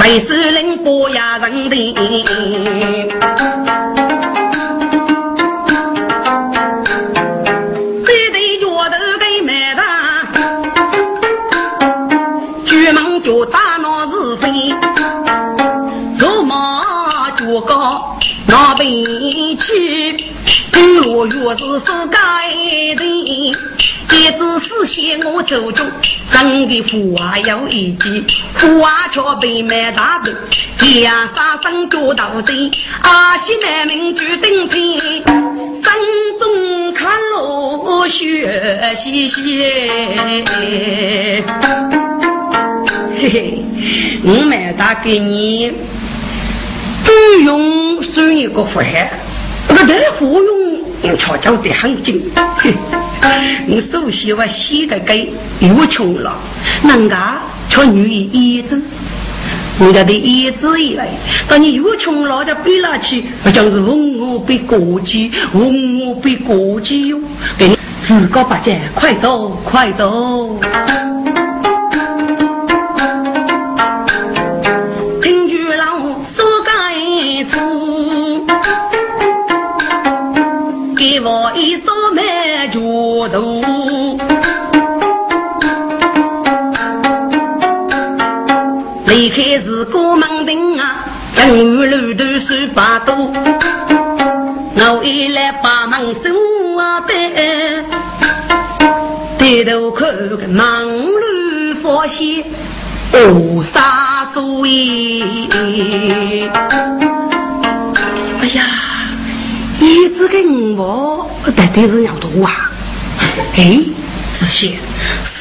[0.01, 1.95] 为首领不压人的。
[8.05, 10.27] 这对脚头给买大，
[12.67, 14.75] 举门脚大那是非，
[16.19, 20.17] 走马脚高那背起，
[20.73, 22.19] 公路越是所改
[22.97, 23.05] 的。
[24.15, 25.91] 一子四线我走中，
[26.33, 30.33] 真的富娃有一计，富娃却被卖大头，
[30.79, 32.71] 天杀生脚到贼，
[33.03, 35.23] 阿西满门就顶天，
[35.83, 35.95] 山
[36.41, 39.63] 中看落雪兮兮。
[40.47, 41.45] 嘿
[43.21, 43.63] 嘿，
[44.25, 45.71] 我买大给你，
[47.05, 48.85] 都用算一个饭，
[49.69, 50.41] 我大户
[51.05, 52.23] 用悄悄的很紧。
[53.69, 56.37] 我首先我洗个给又穷了，
[56.83, 58.83] 人家却女于衣子，
[59.79, 61.09] 人家的衣子以来，
[61.49, 67.19] 当你又穷了，就比那去，那将是问我比国际，问我比国际哟。
[67.57, 70.59] 给你自个八戒，快走快走。
[70.61, 70.92] 离开
[89.65, 93.15] 是过门庭啊，江雨路头手把刀，
[94.75, 96.33] 我一来把门锁
[96.81, 97.85] 啊得，
[99.39, 102.45] 低头看个忙碌发现
[103.13, 105.23] 哦啥所谓？
[108.41, 108.65] 哎呀，
[109.79, 112.69] 一直跟我到底是鸟多啊？
[113.57, 113.79] 哎，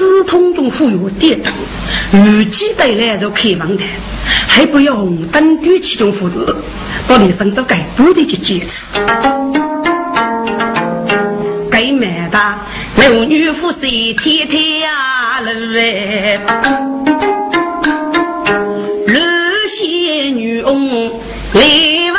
[0.02, 1.52] 四通中忽有跌倒，
[2.18, 3.84] 雨季带来就开门的，
[4.48, 6.44] 还不要红灯对其中扶持，
[7.08, 8.98] 到底生着该不的去坚持。
[11.70, 12.56] 该买的
[12.96, 16.40] 六女夫谁天天呀路哎，
[19.06, 19.22] 六
[19.70, 21.12] 仙女翁
[21.54, 22.11] 来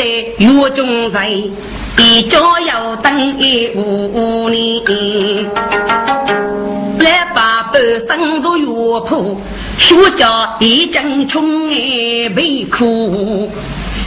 [0.00, 4.82] 在月中在，一家要等一五年。
[7.00, 9.38] 来把半生入月铺，
[9.76, 13.50] 学家已经穷哎悲苦。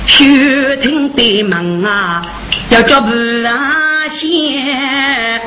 [0.07, 2.25] 雪听的门啊，
[2.71, 3.11] 要叫不
[3.45, 5.39] 啊先，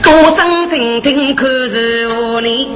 [0.00, 2.68] 歌声听听看着你。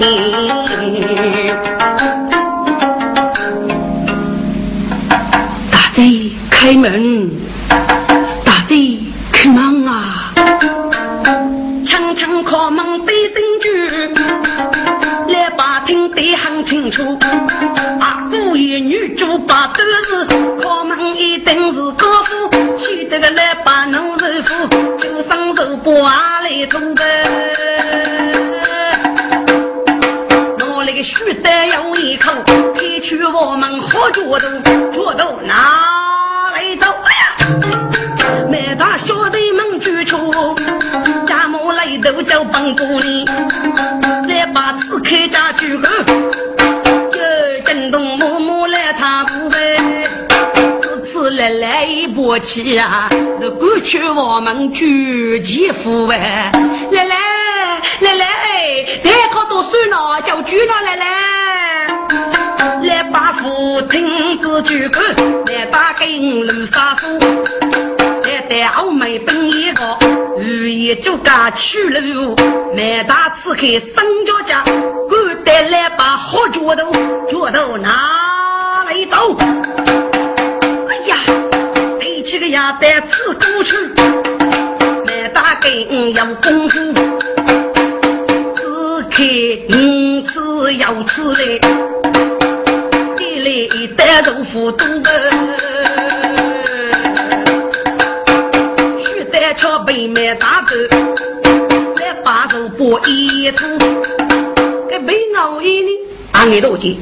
[6.66, 7.30] 开门，
[8.44, 8.98] 大姐
[9.30, 10.32] 开门啊！
[11.84, 13.88] 锵锵敲门得声句，
[15.32, 17.16] 来把听得很清楚。
[18.00, 20.26] 阿，姑爷女主把都是
[20.60, 27.04] 敲门一定是高夫，气得个来把农师傅就双手把阿来吐呗。
[30.58, 32.32] 我那个须得有一口，
[32.74, 34.48] 开去我们喝脚头，
[34.90, 36.05] 脚头拿。
[37.46, 40.32] 哎呀，没把小弟们举出。
[41.76, 43.24] 来头就帮过你，
[44.28, 45.82] 来把刺开家具后，
[47.12, 47.20] 就
[47.64, 49.78] 震动默默来他不会，
[50.82, 53.08] 此次来来一波气呀，
[53.40, 56.50] 是过去我们举起父哎，
[56.90, 57.16] 来来
[58.00, 58.26] 来来，
[59.04, 61.06] 太好多算了，就举了来来，
[62.86, 65.00] 来把父听子举口，
[65.46, 66.06] 来打给
[66.42, 67.08] 路杀手，
[68.22, 69.82] 来带欧美本一个。
[70.38, 72.00] 御爷就敢去了，
[72.76, 76.92] 来把刺客生脚家，我带来把好脚头，
[77.28, 79.36] 脚头拿来走。
[80.88, 81.16] 哎呀，
[81.98, 83.76] 背起个鸭蛋刺过去，
[85.06, 86.78] 满大根要功夫，
[88.54, 89.22] 刺客
[89.70, 91.58] 五次要刺来，
[93.36, 94.86] 地里一袋豆腐多。
[99.54, 100.74] 朝北面打走，
[101.96, 103.66] 来把手拨一吐，
[104.88, 105.90] 给背熬一呢，
[106.32, 106.94] 俺给多钱？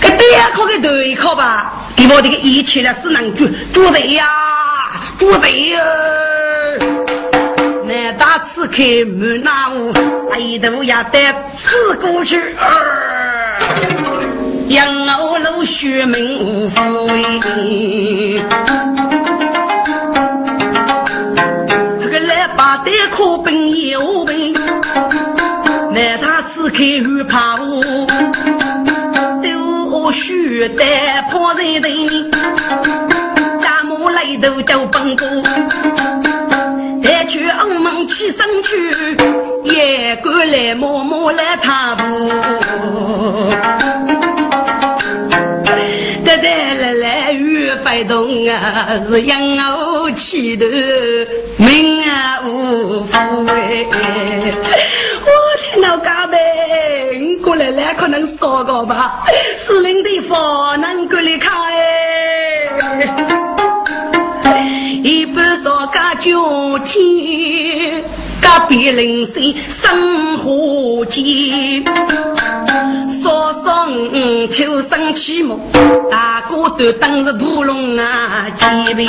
[0.00, 4.26] 给第二考给头一考吧，给我这个一起来是能做做谁呀？
[5.18, 5.80] 做谁呀？
[7.84, 9.92] 难打刺客没拿我，
[10.30, 12.56] 来头也得刺过去。
[14.70, 16.80] 杨傲楼血门无福
[22.84, 24.52] 得可本有本，
[25.92, 27.82] 难他只看后怕我，
[29.42, 30.84] 都须得
[31.32, 31.88] 破人头，
[33.60, 35.26] 家母来头就奔过，
[37.02, 38.94] 带去澳门起身去，
[39.64, 42.04] 也敢来摸摸来踏步。
[48.00, 49.38] 摆动啊，是养
[50.00, 50.64] 我气头，
[51.58, 53.18] 命啊无福
[53.52, 53.86] 哎！
[55.22, 55.28] 我
[55.60, 56.38] 听到嘎呗，
[57.44, 59.22] 过来来可能说个吧，
[59.58, 61.52] 司令的话能过来看
[64.44, 67.02] 哎，一般说嘎交钱，
[68.68, 69.26] 别人
[69.68, 71.84] 生活艰。
[73.22, 73.92] 早上
[74.50, 75.58] 秋生起木，
[76.10, 79.04] 大哥都等着屠龙啊结备，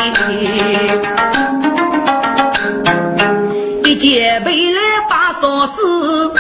[3.85, 4.79] 一结备来
[5.09, 6.31] 把烧死，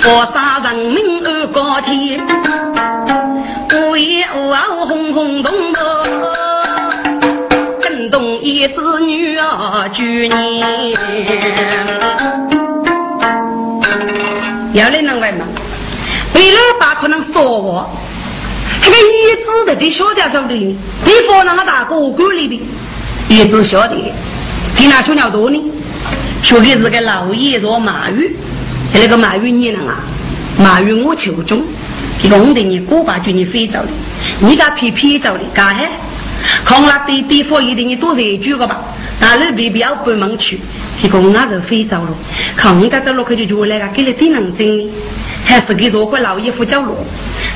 [0.00, 2.20] 佛杀人民而高天，
[3.72, 5.52] 午夜午后轰轰动
[8.10, 10.94] 动，一子女儿举年，
[14.72, 15.44] 要来能来吗？
[16.34, 17.90] 为了把可能说我，
[18.82, 20.76] 那个一子的得晓得晓得，你
[21.26, 22.60] 放那个大锅锅里边，
[23.28, 23.94] 一直晓得，
[24.76, 25.60] 比那小鸟多呢。
[26.42, 28.36] 说的是个老爷说马玉，
[28.92, 30.00] 那个马玉你呢啊？
[30.58, 31.62] 马玉我求中，
[32.22, 33.88] 这个我的你过把就你飞走了，
[34.40, 35.84] 你个皮皮走了，干哈？
[36.64, 38.80] 看那地地方一定你多热句个吧？
[39.20, 40.60] 那里别不要不门去，
[41.02, 42.08] 这个我那是飞走了，
[42.56, 44.90] 看我在这路口就叫来个给你点能整呢。
[45.44, 46.94] 还是给做块老衣服叫路，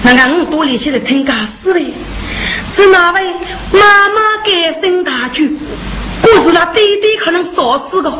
[0.02, 1.92] 那个我多年前的听家事嘞，
[2.74, 3.20] 是哪位？
[3.70, 5.56] 妈妈改生大局？
[6.22, 8.10] 我是那弟弟可能烧死的，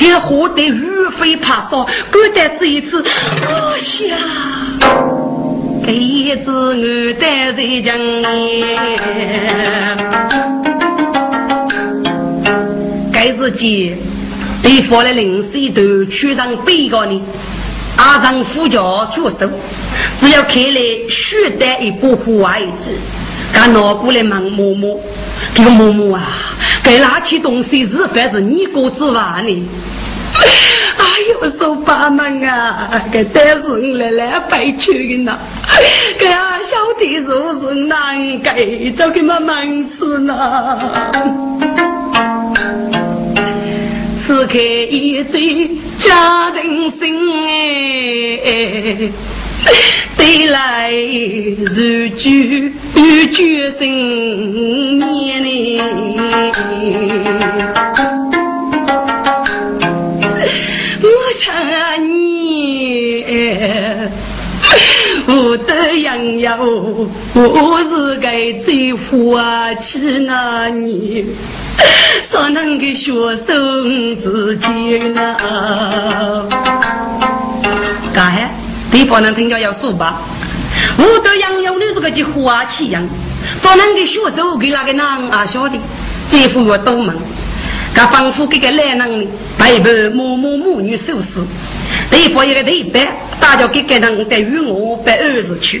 [0.00, 3.02] 也活得雨飞爬烧，孤单这一次，
[3.48, 4.16] 哎呀，
[5.84, 7.98] 给一子我带在江
[13.12, 13.96] 该自己
[14.62, 17.20] 对方的零碎头去上背个呢。
[17.96, 19.50] 阿上副教学手，
[20.18, 22.90] 只要看来学得一把火儿子，
[23.52, 24.96] 他拿过来问嬷嬷
[25.54, 26.22] ：“这个嬷嬷啊，
[26.82, 29.64] 该拿起东西是不是你哥子玩呢？”
[31.22, 35.38] 哎呦，说爸们啊，该但是我来来白去的呢，
[36.18, 40.80] 给俺小弟如是难给，就给妈妈吃呢。
[44.16, 45.38] 此刻已在
[45.96, 47.14] 家庭心
[48.44, 49.08] 哎，
[50.16, 52.74] 对来如举
[53.32, 55.80] 决心念你，
[61.32, 61.50] 我劝
[62.10, 63.24] 你，
[65.26, 71.24] 我的杨呀，我是该最花气那你，
[72.22, 74.68] 所能给学生自己
[75.08, 75.34] 呢？
[78.12, 78.50] 干啥？
[78.90, 80.20] 地方能听着要说吧，
[80.98, 83.02] 我的杨勇的这个就花气样，
[83.56, 85.78] 说能给学生给那个男啊晓得，
[86.28, 87.16] 这副我都问，
[87.94, 89.26] 他仿佛给个男人。
[89.58, 91.40] 陪伴母母母女收拾，
[92.10, 93.06] 对方一个对白，
[93.40, 95.80] 大家给个人带与我把儿子去，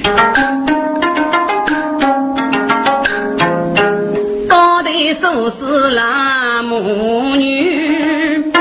[4.48, 4.90] 高头
[5.20, 8.52] 收拾那母女，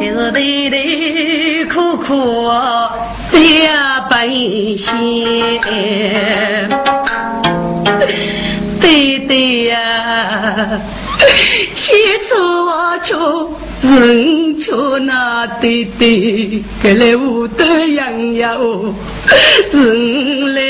[0.00, 0.96] 这是对对。
[2.06, 2.48] 苦
[3.28, 5.60] 加百姓，
[8.80, 10.80] 对对呀，
[11.72, 13.52] 起初我就
[13.82, 17.64] 认出那对对，给来我的
[17.94, 18.56] 养呀
[19.72, 20.60] 人来，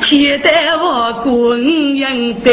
[0.00, 2.50] 期待我滚养的，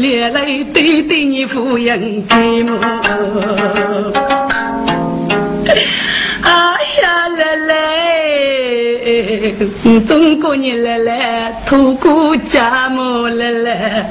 [0.00, 2.78] 连来对对你抚养的么？
[6.42, 6.48] 哎
[7.02, 7.74] 呀，来来，
[10.06, 14.10] 中国人来来，土姑家母来来，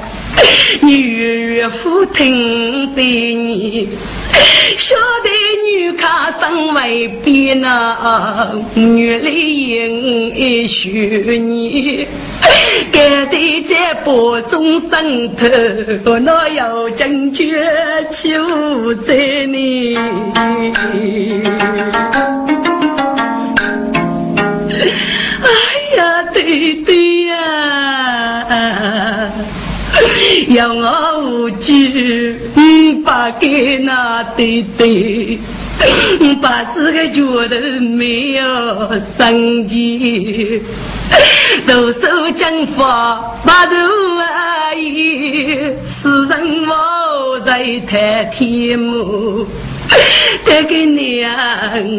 [0.81, 3.89] 女岳父听的你，
[4.77, 5.29] 晓得
[5.69, 12.07] 女卡上为别那，女里应一许你，
[12.91, 17.67] 该得在播中生头，那要坚决
[18.11, 19.15] 求在
[19.47, 19.97] 你。
[26.49, 27.35] 呀，弟弟呀，
[30.49, 32.35] 要我无惧，
[33.05, 35.39] 把给那弟弟，
[36.41, 38.43] 把这个觉得没有
[39.17, 40.61] 生气，
[41.65, 43.75] 都手将法把头
[44.17, 45.55] 阿姨，
[45.87, 49.47] 世人我在谈天目。
[50.45, 51.29] 这个娘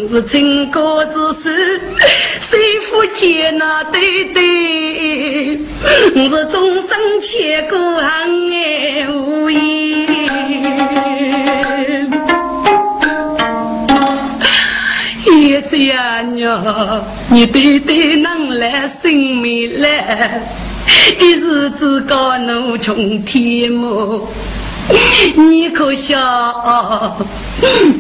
[0.09, 1.81] 是亲哥之事，
[2.41, 5.59] 谁负接那对对？
[6.29, 10.10] 是终生牵挂爱无言。
[15.87, 20.41] 呀娘，你对对能来生命来，
[21.19, 24.27] 一日之高怒冲天幕。
[25.37, 26.17] 你可笑，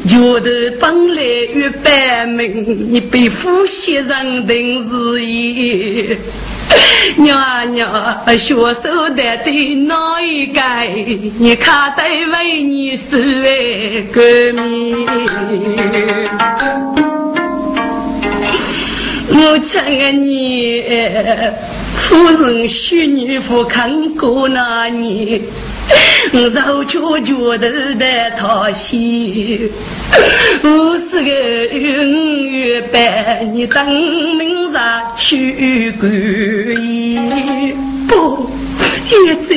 [0.08, 6.16] 觉得本来与百名，你被夫妻认定是一。
[7.16, 7.88] 娘啊娘，
[8.38, 10.60] 学手的的哪一个？
[11.38, 14.20] 你看得为你是为革
[14.60, 15.06] 命。
[19.32, 20.82] 我劝你，
[21.96, 25.40] 夫人娶女夫看过那年。
[26.32, 29.70] 我就觉得的讨喜，
[30.62, 31.30] 我是个
[31.74, 33.86] 云月半，你等
[34.36, 34.76] 明日
[35.16, 37.18] 去管伊
[38.06, 38.50] 不
[39.08, 39.54] 一走。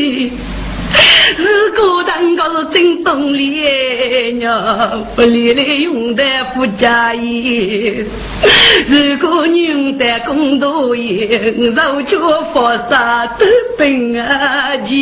[1.38, 6.24] 如果当个是真懂脸娘，我连来用的
[6.54, 8.04] 富家业；
[8.88, 13.46] 如果你用的公道业，肉脚发杀都
[13.78, 14.94] 本啊钱。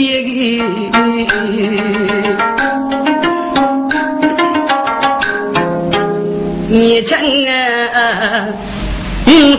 [6.70, 8.54] 你讲啊，人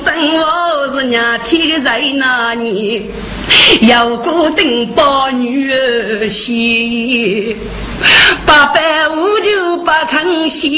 [0.04, 3.10] 生我是娘天在那里。
[3.82, 7.56] 要过登报女儿媳，
[8.44, 10.68] 八百五就不肯写，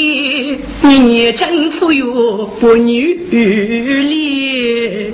[0.81, 5.11] 你年轻富有不女哩。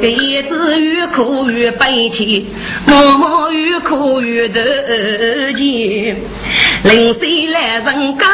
[0.00, 2.46] 孩子越哭越悲戚，
[2.86, 6.16] 妈妈越哭越得劲，
[6.84, 8.26] 零岁来人家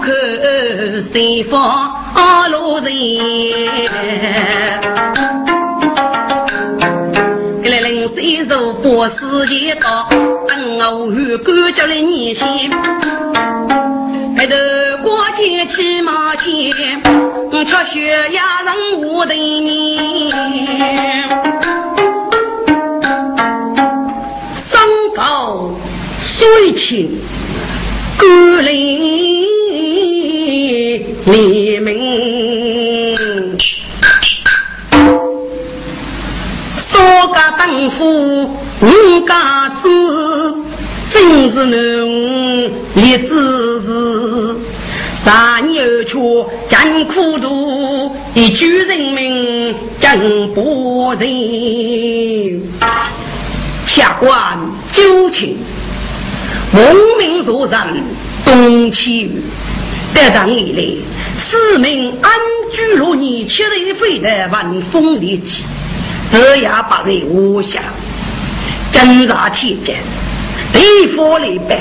[0.00, 1.92] 看西方
[2.50, 2.92] 路人，
[7.62, 10.08] 一来零岁如波世界道，
[10.46, 12.70] 等我与官家来年轻，
[14.36, 14.56] 抬头
[15.02, 17.02] 过街骑马前，
[17.66, 20.28] 吃血压人我的面，
[24.54, 24.80] 山
[25.14, 25.70] 高
[26.22, 27.20] 水清
[28.18, 28.74] 甘霖
[31.26, 33.16] 黎明，
[36.76, 36.98] 少
[37.32, 38.50] 家当夫
[38.80, 39.88] 五家子，
[41.08, 41.78] 真是难
[42.94, 44.56] 立志士。
[45.16, 46.18] 三年却
[46.68, 52.60] 艰苦度，一举人民真不得。
[53.86, 54.58] 下官
[54.92, 55.56] 九卿。
[56.70, 58.02] 农民所人
[58.44, 59.42] 东起于
[60.12, 60.82] 得上以来，
[61.38, 62.30] 四名安
[62.72, 65.64] 居乐业，七人飞的万风烈气，
[66.30, 67.82] 这样不在我想。
[68.92, 69.96] 侦查天间，
[70.72, 71.80] 地方里边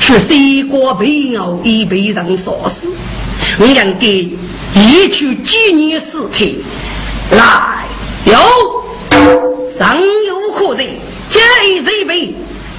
[0.00, 2.88] 却谁国被我已被人杀死。
[3.58, 3.84] 我应该
[4.80, 6.64] 一去纪念尸体。
[7.30, 7.84] 来，
[8.24, 10.88] 有尚有可人，
[11.28, 12.34] 皆一备。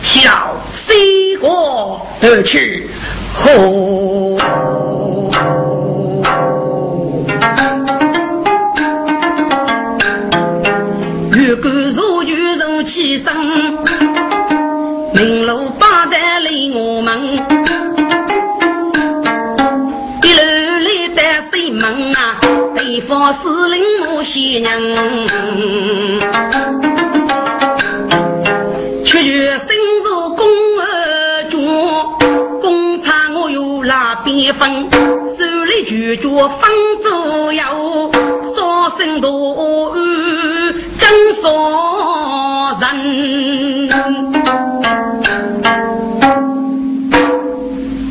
[0.05, 2.87] 笑西国而去，
[3.33, 4.37] 何？
[11.35, 13.35] 月光如玉如起身，
[15.15, 17.33] 明路八代离我门，
[20.21, 20.39] 一路
[20.85, 22.39] 来得西门啊，
[22.75, 24.95] 北方司令我先人，
[34.57, 34.89] 分，
[35.37, 36.69] 手里举着方
[37.01, 41.49] 左右，杀生多案真杀
[42.81, 43.89] 人。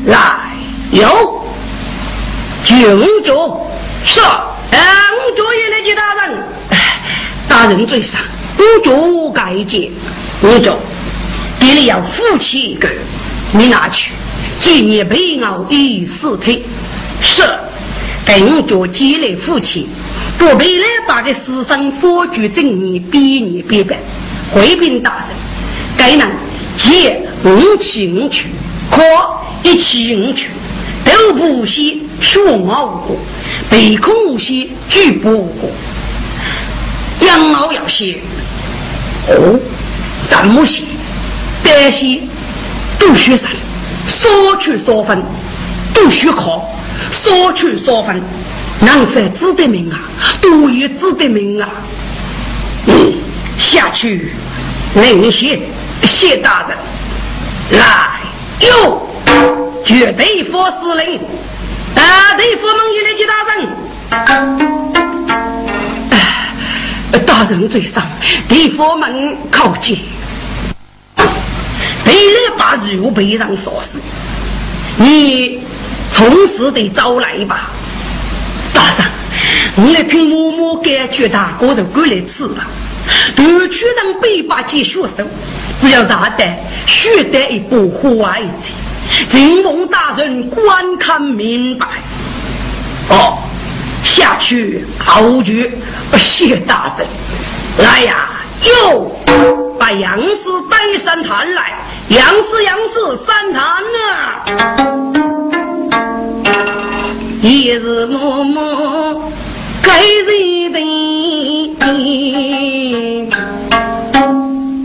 [0.06, 0.16] 来，
[0.92, 1.42] 有
[2.64, 2.76] 军
[3.24, 3.32] 主
[4.04, 6.44] 是，五主也来接大人。
[7.48, 8.20] 大人最上，
[8.58, 9.90] 五主该接，
[10.42, 10.72] 五主，
[11.58, 12.88] 给你要夫妻一个，
[13.52, 14.12] 你拿去。
[14.64, 16.62] 今年被熬已死退，
[17.20, 17.42] 是
[18.24, 19.86] 更加积累福气，
[20.38, 23.98] 不必来把个世上佛举正义比拟比白。
[24.50, 25.36] 回禀大人，
[25.98, 26.30] 该人
[26.78, 28.46] 借五起五去，
[28.90, 29.02] 可
[29.62, 30.48] 一起五去，
[31.04, 33.18] 都不惜说我无过，
[33.68, 35.70] 被恐无息拒不无过。
[37.20, 38.16] 养老要写
[39.28, 39.60] 哦，
[40.24, 40.84] 什么写？
[41.62, 42.20] 这些
[42.98, 43.46] 都学生。
[44.06, 45.22] 少去少分，
[45.94, 46.60] 都需考；
[47.10, 48.20] 少去少分，
[48.80, 50.00] 难犯子的命啊！
[50.40, 51.68] 都有子的命啊！
[52.86, 53.12] 嗯，
[53.58, 54.32] 下去，
[54.94, 55.60] 领谢
[56.02, 56.76] 谢大人。
[57.70, 58.20] 来，
[58.60, 59.02] 哟，
[59.84, 61.20] 绝对佛司令，
[61.94, 63.68] 大队佛门一来接大人。
[67.26, 68.02] 大人最上，
[68.48, 69.98] 地府门靠近。
[72.14, 74.00] 你来把肉被人杀死，
[74.96, 75.60] 你
[76.12, 77.70] 从实得招来吧，
[78.72, 79.04] 大人。
[79.76, 82.68] 我来听嬷嬷感觉大哥就过来吃吧。
[83.34, 85.26] 团区上百把几血手，
[85.80, 86.44] 只要杀得
[86.86, 88.70] 学得一把坏子，
[89.28, 91.86] 请蒙大人观看明白。
[93.08, 93.38] 哦，
[94.04, 95.68] 下去后局，
[96.16, 97.06] 谢大人。
[97.78, 98.28] 来呀，
[98.62, 99.10] 又，
[99.80, 101.72] 把杨氏带上坛来。
[102.08, 104.44] 杨氏，杨氏，三坛呐！
[107.42, 109.30] 一日默默
[109.82, 110.78] 该人的，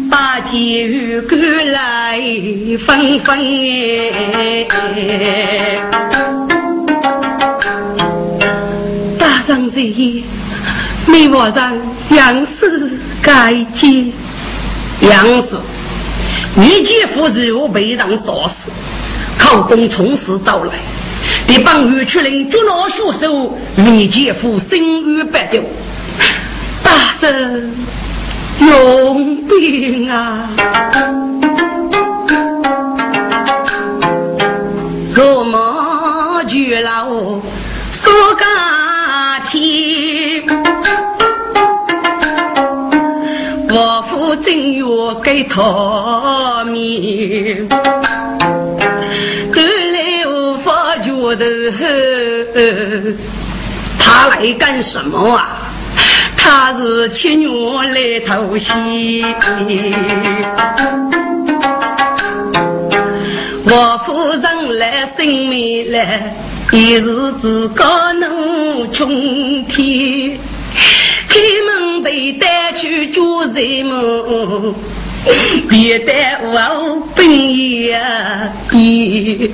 [0.09, 0.51] 把酒
[1.27, 1.39] 赶
[1.71, 2.21] 来
[2.79, 3.37] 分分
[4.13, 4.67] 哎！
[9.17, 10.23] 大上这夜，
[11.05, 11.77] 没我让
[12.11, 14.05] 杨氏该接
[15.01, 15.57] 杨氏。
[16.55, 18.69] 你姐夫肉被人杀死，
[19.37, 20.73] 口供从实找来，
[21.47, 25.61] 得帮岳去令捉拿凶手，你姐夫生于白酒。
[26.83, 27.71] 大圣
[28.59, 30.49] 用兵啊！
[35.07, 37.09] 什么巨老
[45.31, 47.69] 给他面，
[49.53, 49.61] 得
[49.91, 51.71] 来无法觉得，
[53.99, 55.71] 他来干什么啊？
[56.35, 57.47] 他是七月
[57.93, 59.23] 来偷袭，
[63.65, 66.33] 我夫人来生命来，
[66.71, 70.39] 一日自个能穷天。
[71.27, 74.73] 开门得带去做人么？
[75.69, 79.51] 别得我本呀比，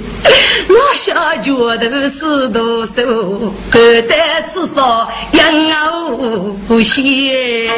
[0.69, 4.15] 我小脚头是多手，可得
[4.47, 5.43] 至少养
[6.11, 7.69] 我不歇。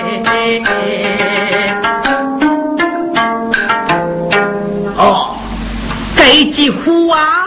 [4.98, 5.38] 哦，
[6.16, 7.46] 这句话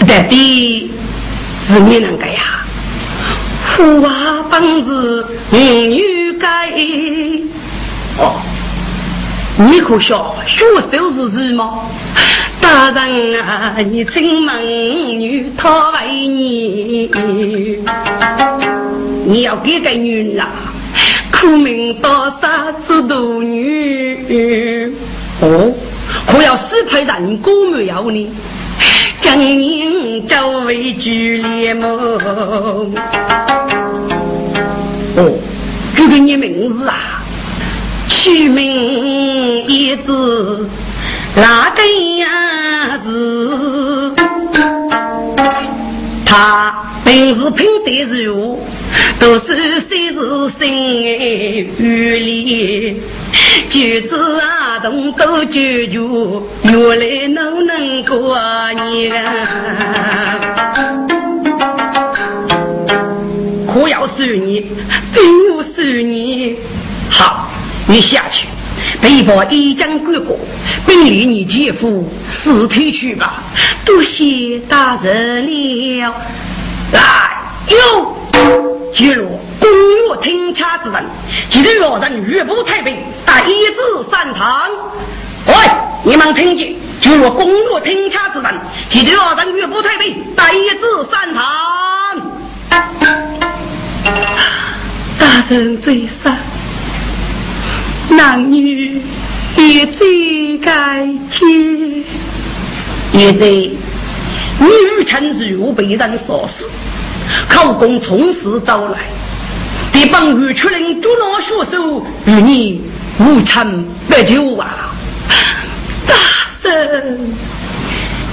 [0.00, 0.90] 到底
[1.62, 2.64] 是你能个呀？
[4.02, 6.70] 话本是女改
[8.18, 8.34] 哦。
[9.62, 11.86] 你可晓学手是什么？
[12.62, 14.62] 大人啊，你请问
[15.20, 17.10] 女讨为你，
[19.26, 20.48] 你要给个女啦，
[21.30, 24.94] 苦命多少子多女？
[25.42, 25.70] 哦，
[26.26, 28.30] 可要是派人过没有呢？
[29.20, 31.86] 将你作为举例么？
[35.16, 35.38] 哦，
[35.94, 37.19] 举个你名字啊？
[38.22, 40.68] 取名一字
[41.34, 41.82] 哪个
[42.18, 44.14] 样子？
[46.26, 47.90] 他平时品德
[48.22, 48.62] 如
[49.18, 50.68] 都是虽是心
[51.78, 53.00] 雨里，
[53.70, 55.98] 举止啊动都决绝，
[56.64, 58.38] 原来能能过
[58.74, 59.10] 年？
[63.66, 64.66] 可要是你，
[65.14, 66.56] 并不是你，
[67.90, 68.46] 你下去，
[69.02, 70.38] 背包一将归过，
[70.86, 73.42] 并离你姐夫尸体去吧。
[73.84, 76.14] 多谢大人了。
[76.92, 77.36] 来，
[77.66, 78.16] 有
[78.94, 81.04] 记录公约听洽之人，
[81.48, 84.70] 今日老人岳不太平，待一字三堂。
[85.46, 85.54] 喂，
[86.04, 86.76] 你们听见？
[87.02, 88.54] 记录公约听洽之人，
[88.88, 91.44] 今日老人岳不太平，待一字三堂。
[95.18, 96.36] 大人最上。
[98.10, 99.00] 男女
[99.56, 101.46] 也最该结，
[103.12, 106.68] 也在女臣如被人杀死，
[107.48, 108.98] 口供从实招来，
[109.92, 112.82] 别帮玉出人捉拿凶手，与你
[113.20, 113.64] 无仇
[114.08, 114.92] 不救啊！
[116.06, 116.14] 大
[116.60, 116.68] 圣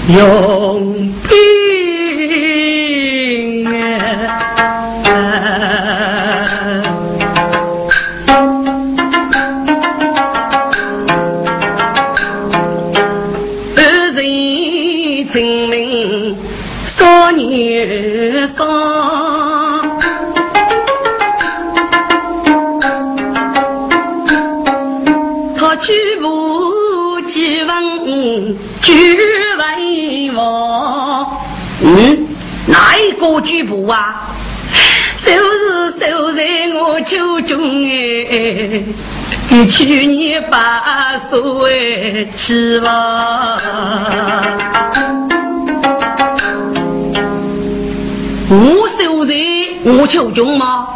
[0.09, 1.38] 永别
[33.42, 34.30] 举步啊，
[35.16, 38.84] 收拾收在我手中哎，
[39.50, 43.58] 比去年八岁起吧。
[48.50, 49.34] 我收在
[49.84, 50.88] 我手中吗？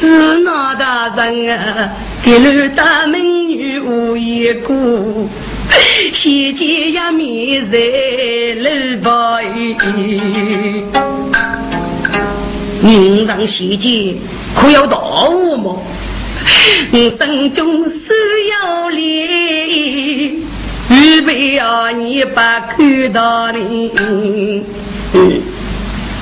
[0.00, 1.90] 是那大人啊，
[2.22, 4.74] 给了大美女无一个，
[6.12, 7.78] 先见一面在
[8.62, 8.70] 楼
[9.02, 9.40] 巴
[12.92, 14.14] 人上西街
[14.54, 15.82] 可有大雾么？
[16.90, 18.12] 你心中是
[18.62, 20.42] 有理，
[20.88, 23.92] 预备啊你把看到你。
[25.12, 25.42] 嗯，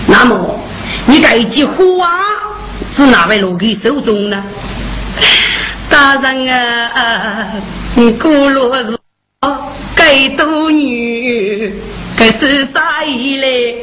[0.06, 0.58] 那么
[1.06, 2.20] 你这句话
[2.92, 4.42] 是哪位罗给手中呢？
[5.88, 7.52] 大人啊，
[7.94, 8.98] 你过落是
[9.94, 11.72] 该多女，
[12.16, 13.74] 该是啥意来？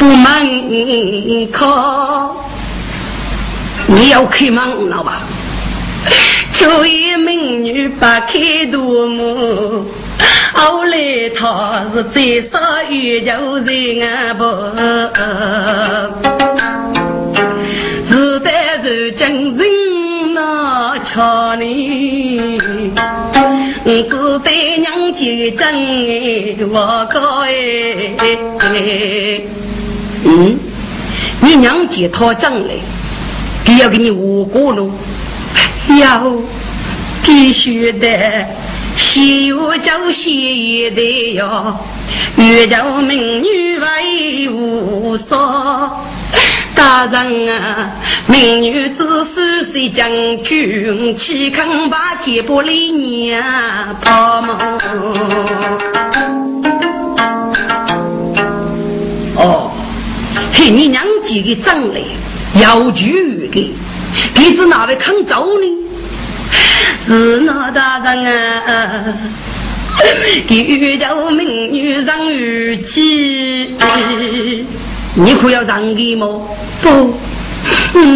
[0.00, 2.34] 不门口，
[3.86, 5.20] 你要开门了吧？
[6.54, 9.84] 秋叶美女把开多么？
[10.54, 14.44] 后来他是最少月球人不？
[18.08, 22.58] 自带如今人那瞧你，
[23.84, 25.26] 只得娘舅
[25.58, 25.60] 真
[26.70, 27.50] 我可哎。
[30.24, 30.58] 嗯，
[31.40, 32.74] 你娘姐讨账来，
[33.64, 34.90] 给要给你五个喽。
[35.98, 36.32] 要
[37.22, 38.46] 必须的，
[38.96, 41.76] 西岳叫西的哟，
[42.36, 46.04] 岳叫美女为无双。
[46.74, 47.90] 大人啊，
[48.26, 50.08] 美女只是谁将
[50.42, 53.42] 军，岂肯把姐不离娘
[54.00, 54.58] 跑吗？
[59.36, 59.70] 哦。
[60.60, 62.02] 给你娘几个账来，
[62.60, 63.72] 要拒给，
[64.34, 65.66] 给子哪位肯走呢？
[67.02, 69.04] 是那大人啊，
[70.46, 73.74] 给遇到美女让玉姬，
[75.14, 76.26] 你可要让给吗？
[76.82, 77.14] 不，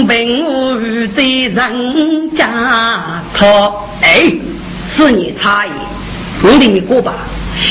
[0.07, 0.79] 本我
[1.17, 3.73] 在人家他
[4.03, 4.31] 哎，
[4.87, 5.71] 是你差异，
[6.43, 7.15] 我给你过吧。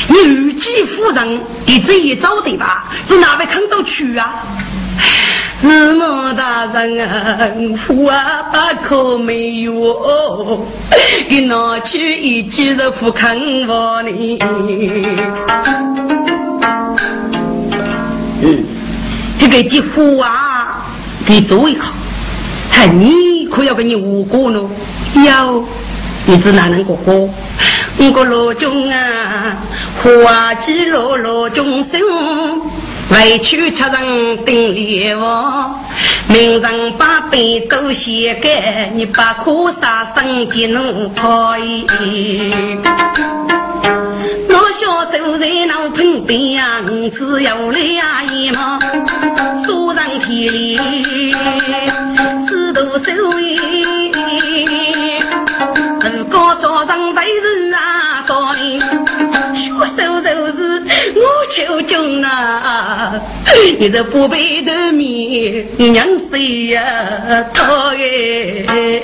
[0.08, 2.86] 你玉姬夫人，你这一招对吧？
[3.08, 4.34] 是哪位肯走去啊？
[5.62, 7.48] 芝麻大人啊，
[7.88, 10.68] 话不可没有，
[11.30, 14.40] 给拿去一几日不肯我呢？
[18.42, 18.66] 嗯，
[19.40, 20.86] 这个几户啊，
[21.26, 21.84] 给做一下，
[22.70, 24.70] 看你可要给你五个呢？
[25.26, 25.64] 要，
[26.26, 27.30] 你只哪能过过？
[27.98, 29.56] 我个老中啊，
[30.02, 32.00] 花季落落中生。
[33.12, 35.78] 委屈吃人顶脸王，
[36.28, 41.86] 名人把杯都写给你，把苦杀生皆能可以。
[44.48, 48.80] 我小手在那喷边呀，只要来呀一毛，
[49.68, 50.80] 手上提里
[52.48, 53.83] 四多手艺，
[56.86, 58.80] 上在人啊，说你
[59.56, 60.84] 学手就是
[61.16, 63.14] 我求中啊，
[63.80, 66.82] 你这不背的面，娘谁呀？
[67.54, 69.02] 讨厌，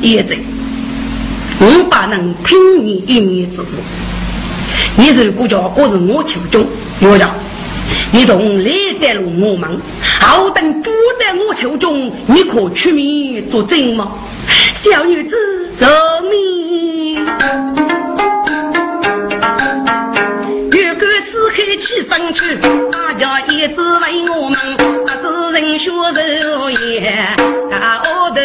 [0.00, 0.36] 叶子。
[1.62, 3.82] 我把能听你一面之词，
[4.96, 6.66] 你如果叫我是我求中，
[7.00, 7.30] 我讲
[8.12, 14.12] 你同来得了我们，好等住在我求中，你可出面作证吗？
[14.74, 15.36] 小女子
[15.76, 15.86] 奏
[16.28, 17.24] 命。
[20.70, 22.56] 如果此刻起身去，
[22.90, 24.58] 大家也只为我们，
[25.22, 27.36] 只人学柔言，
[27.70, 28.42] 我的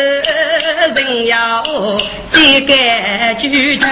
[0.94, 1.64] 人要。
[2.38, 2.74] 一个
[3.40, 3.90] 举证。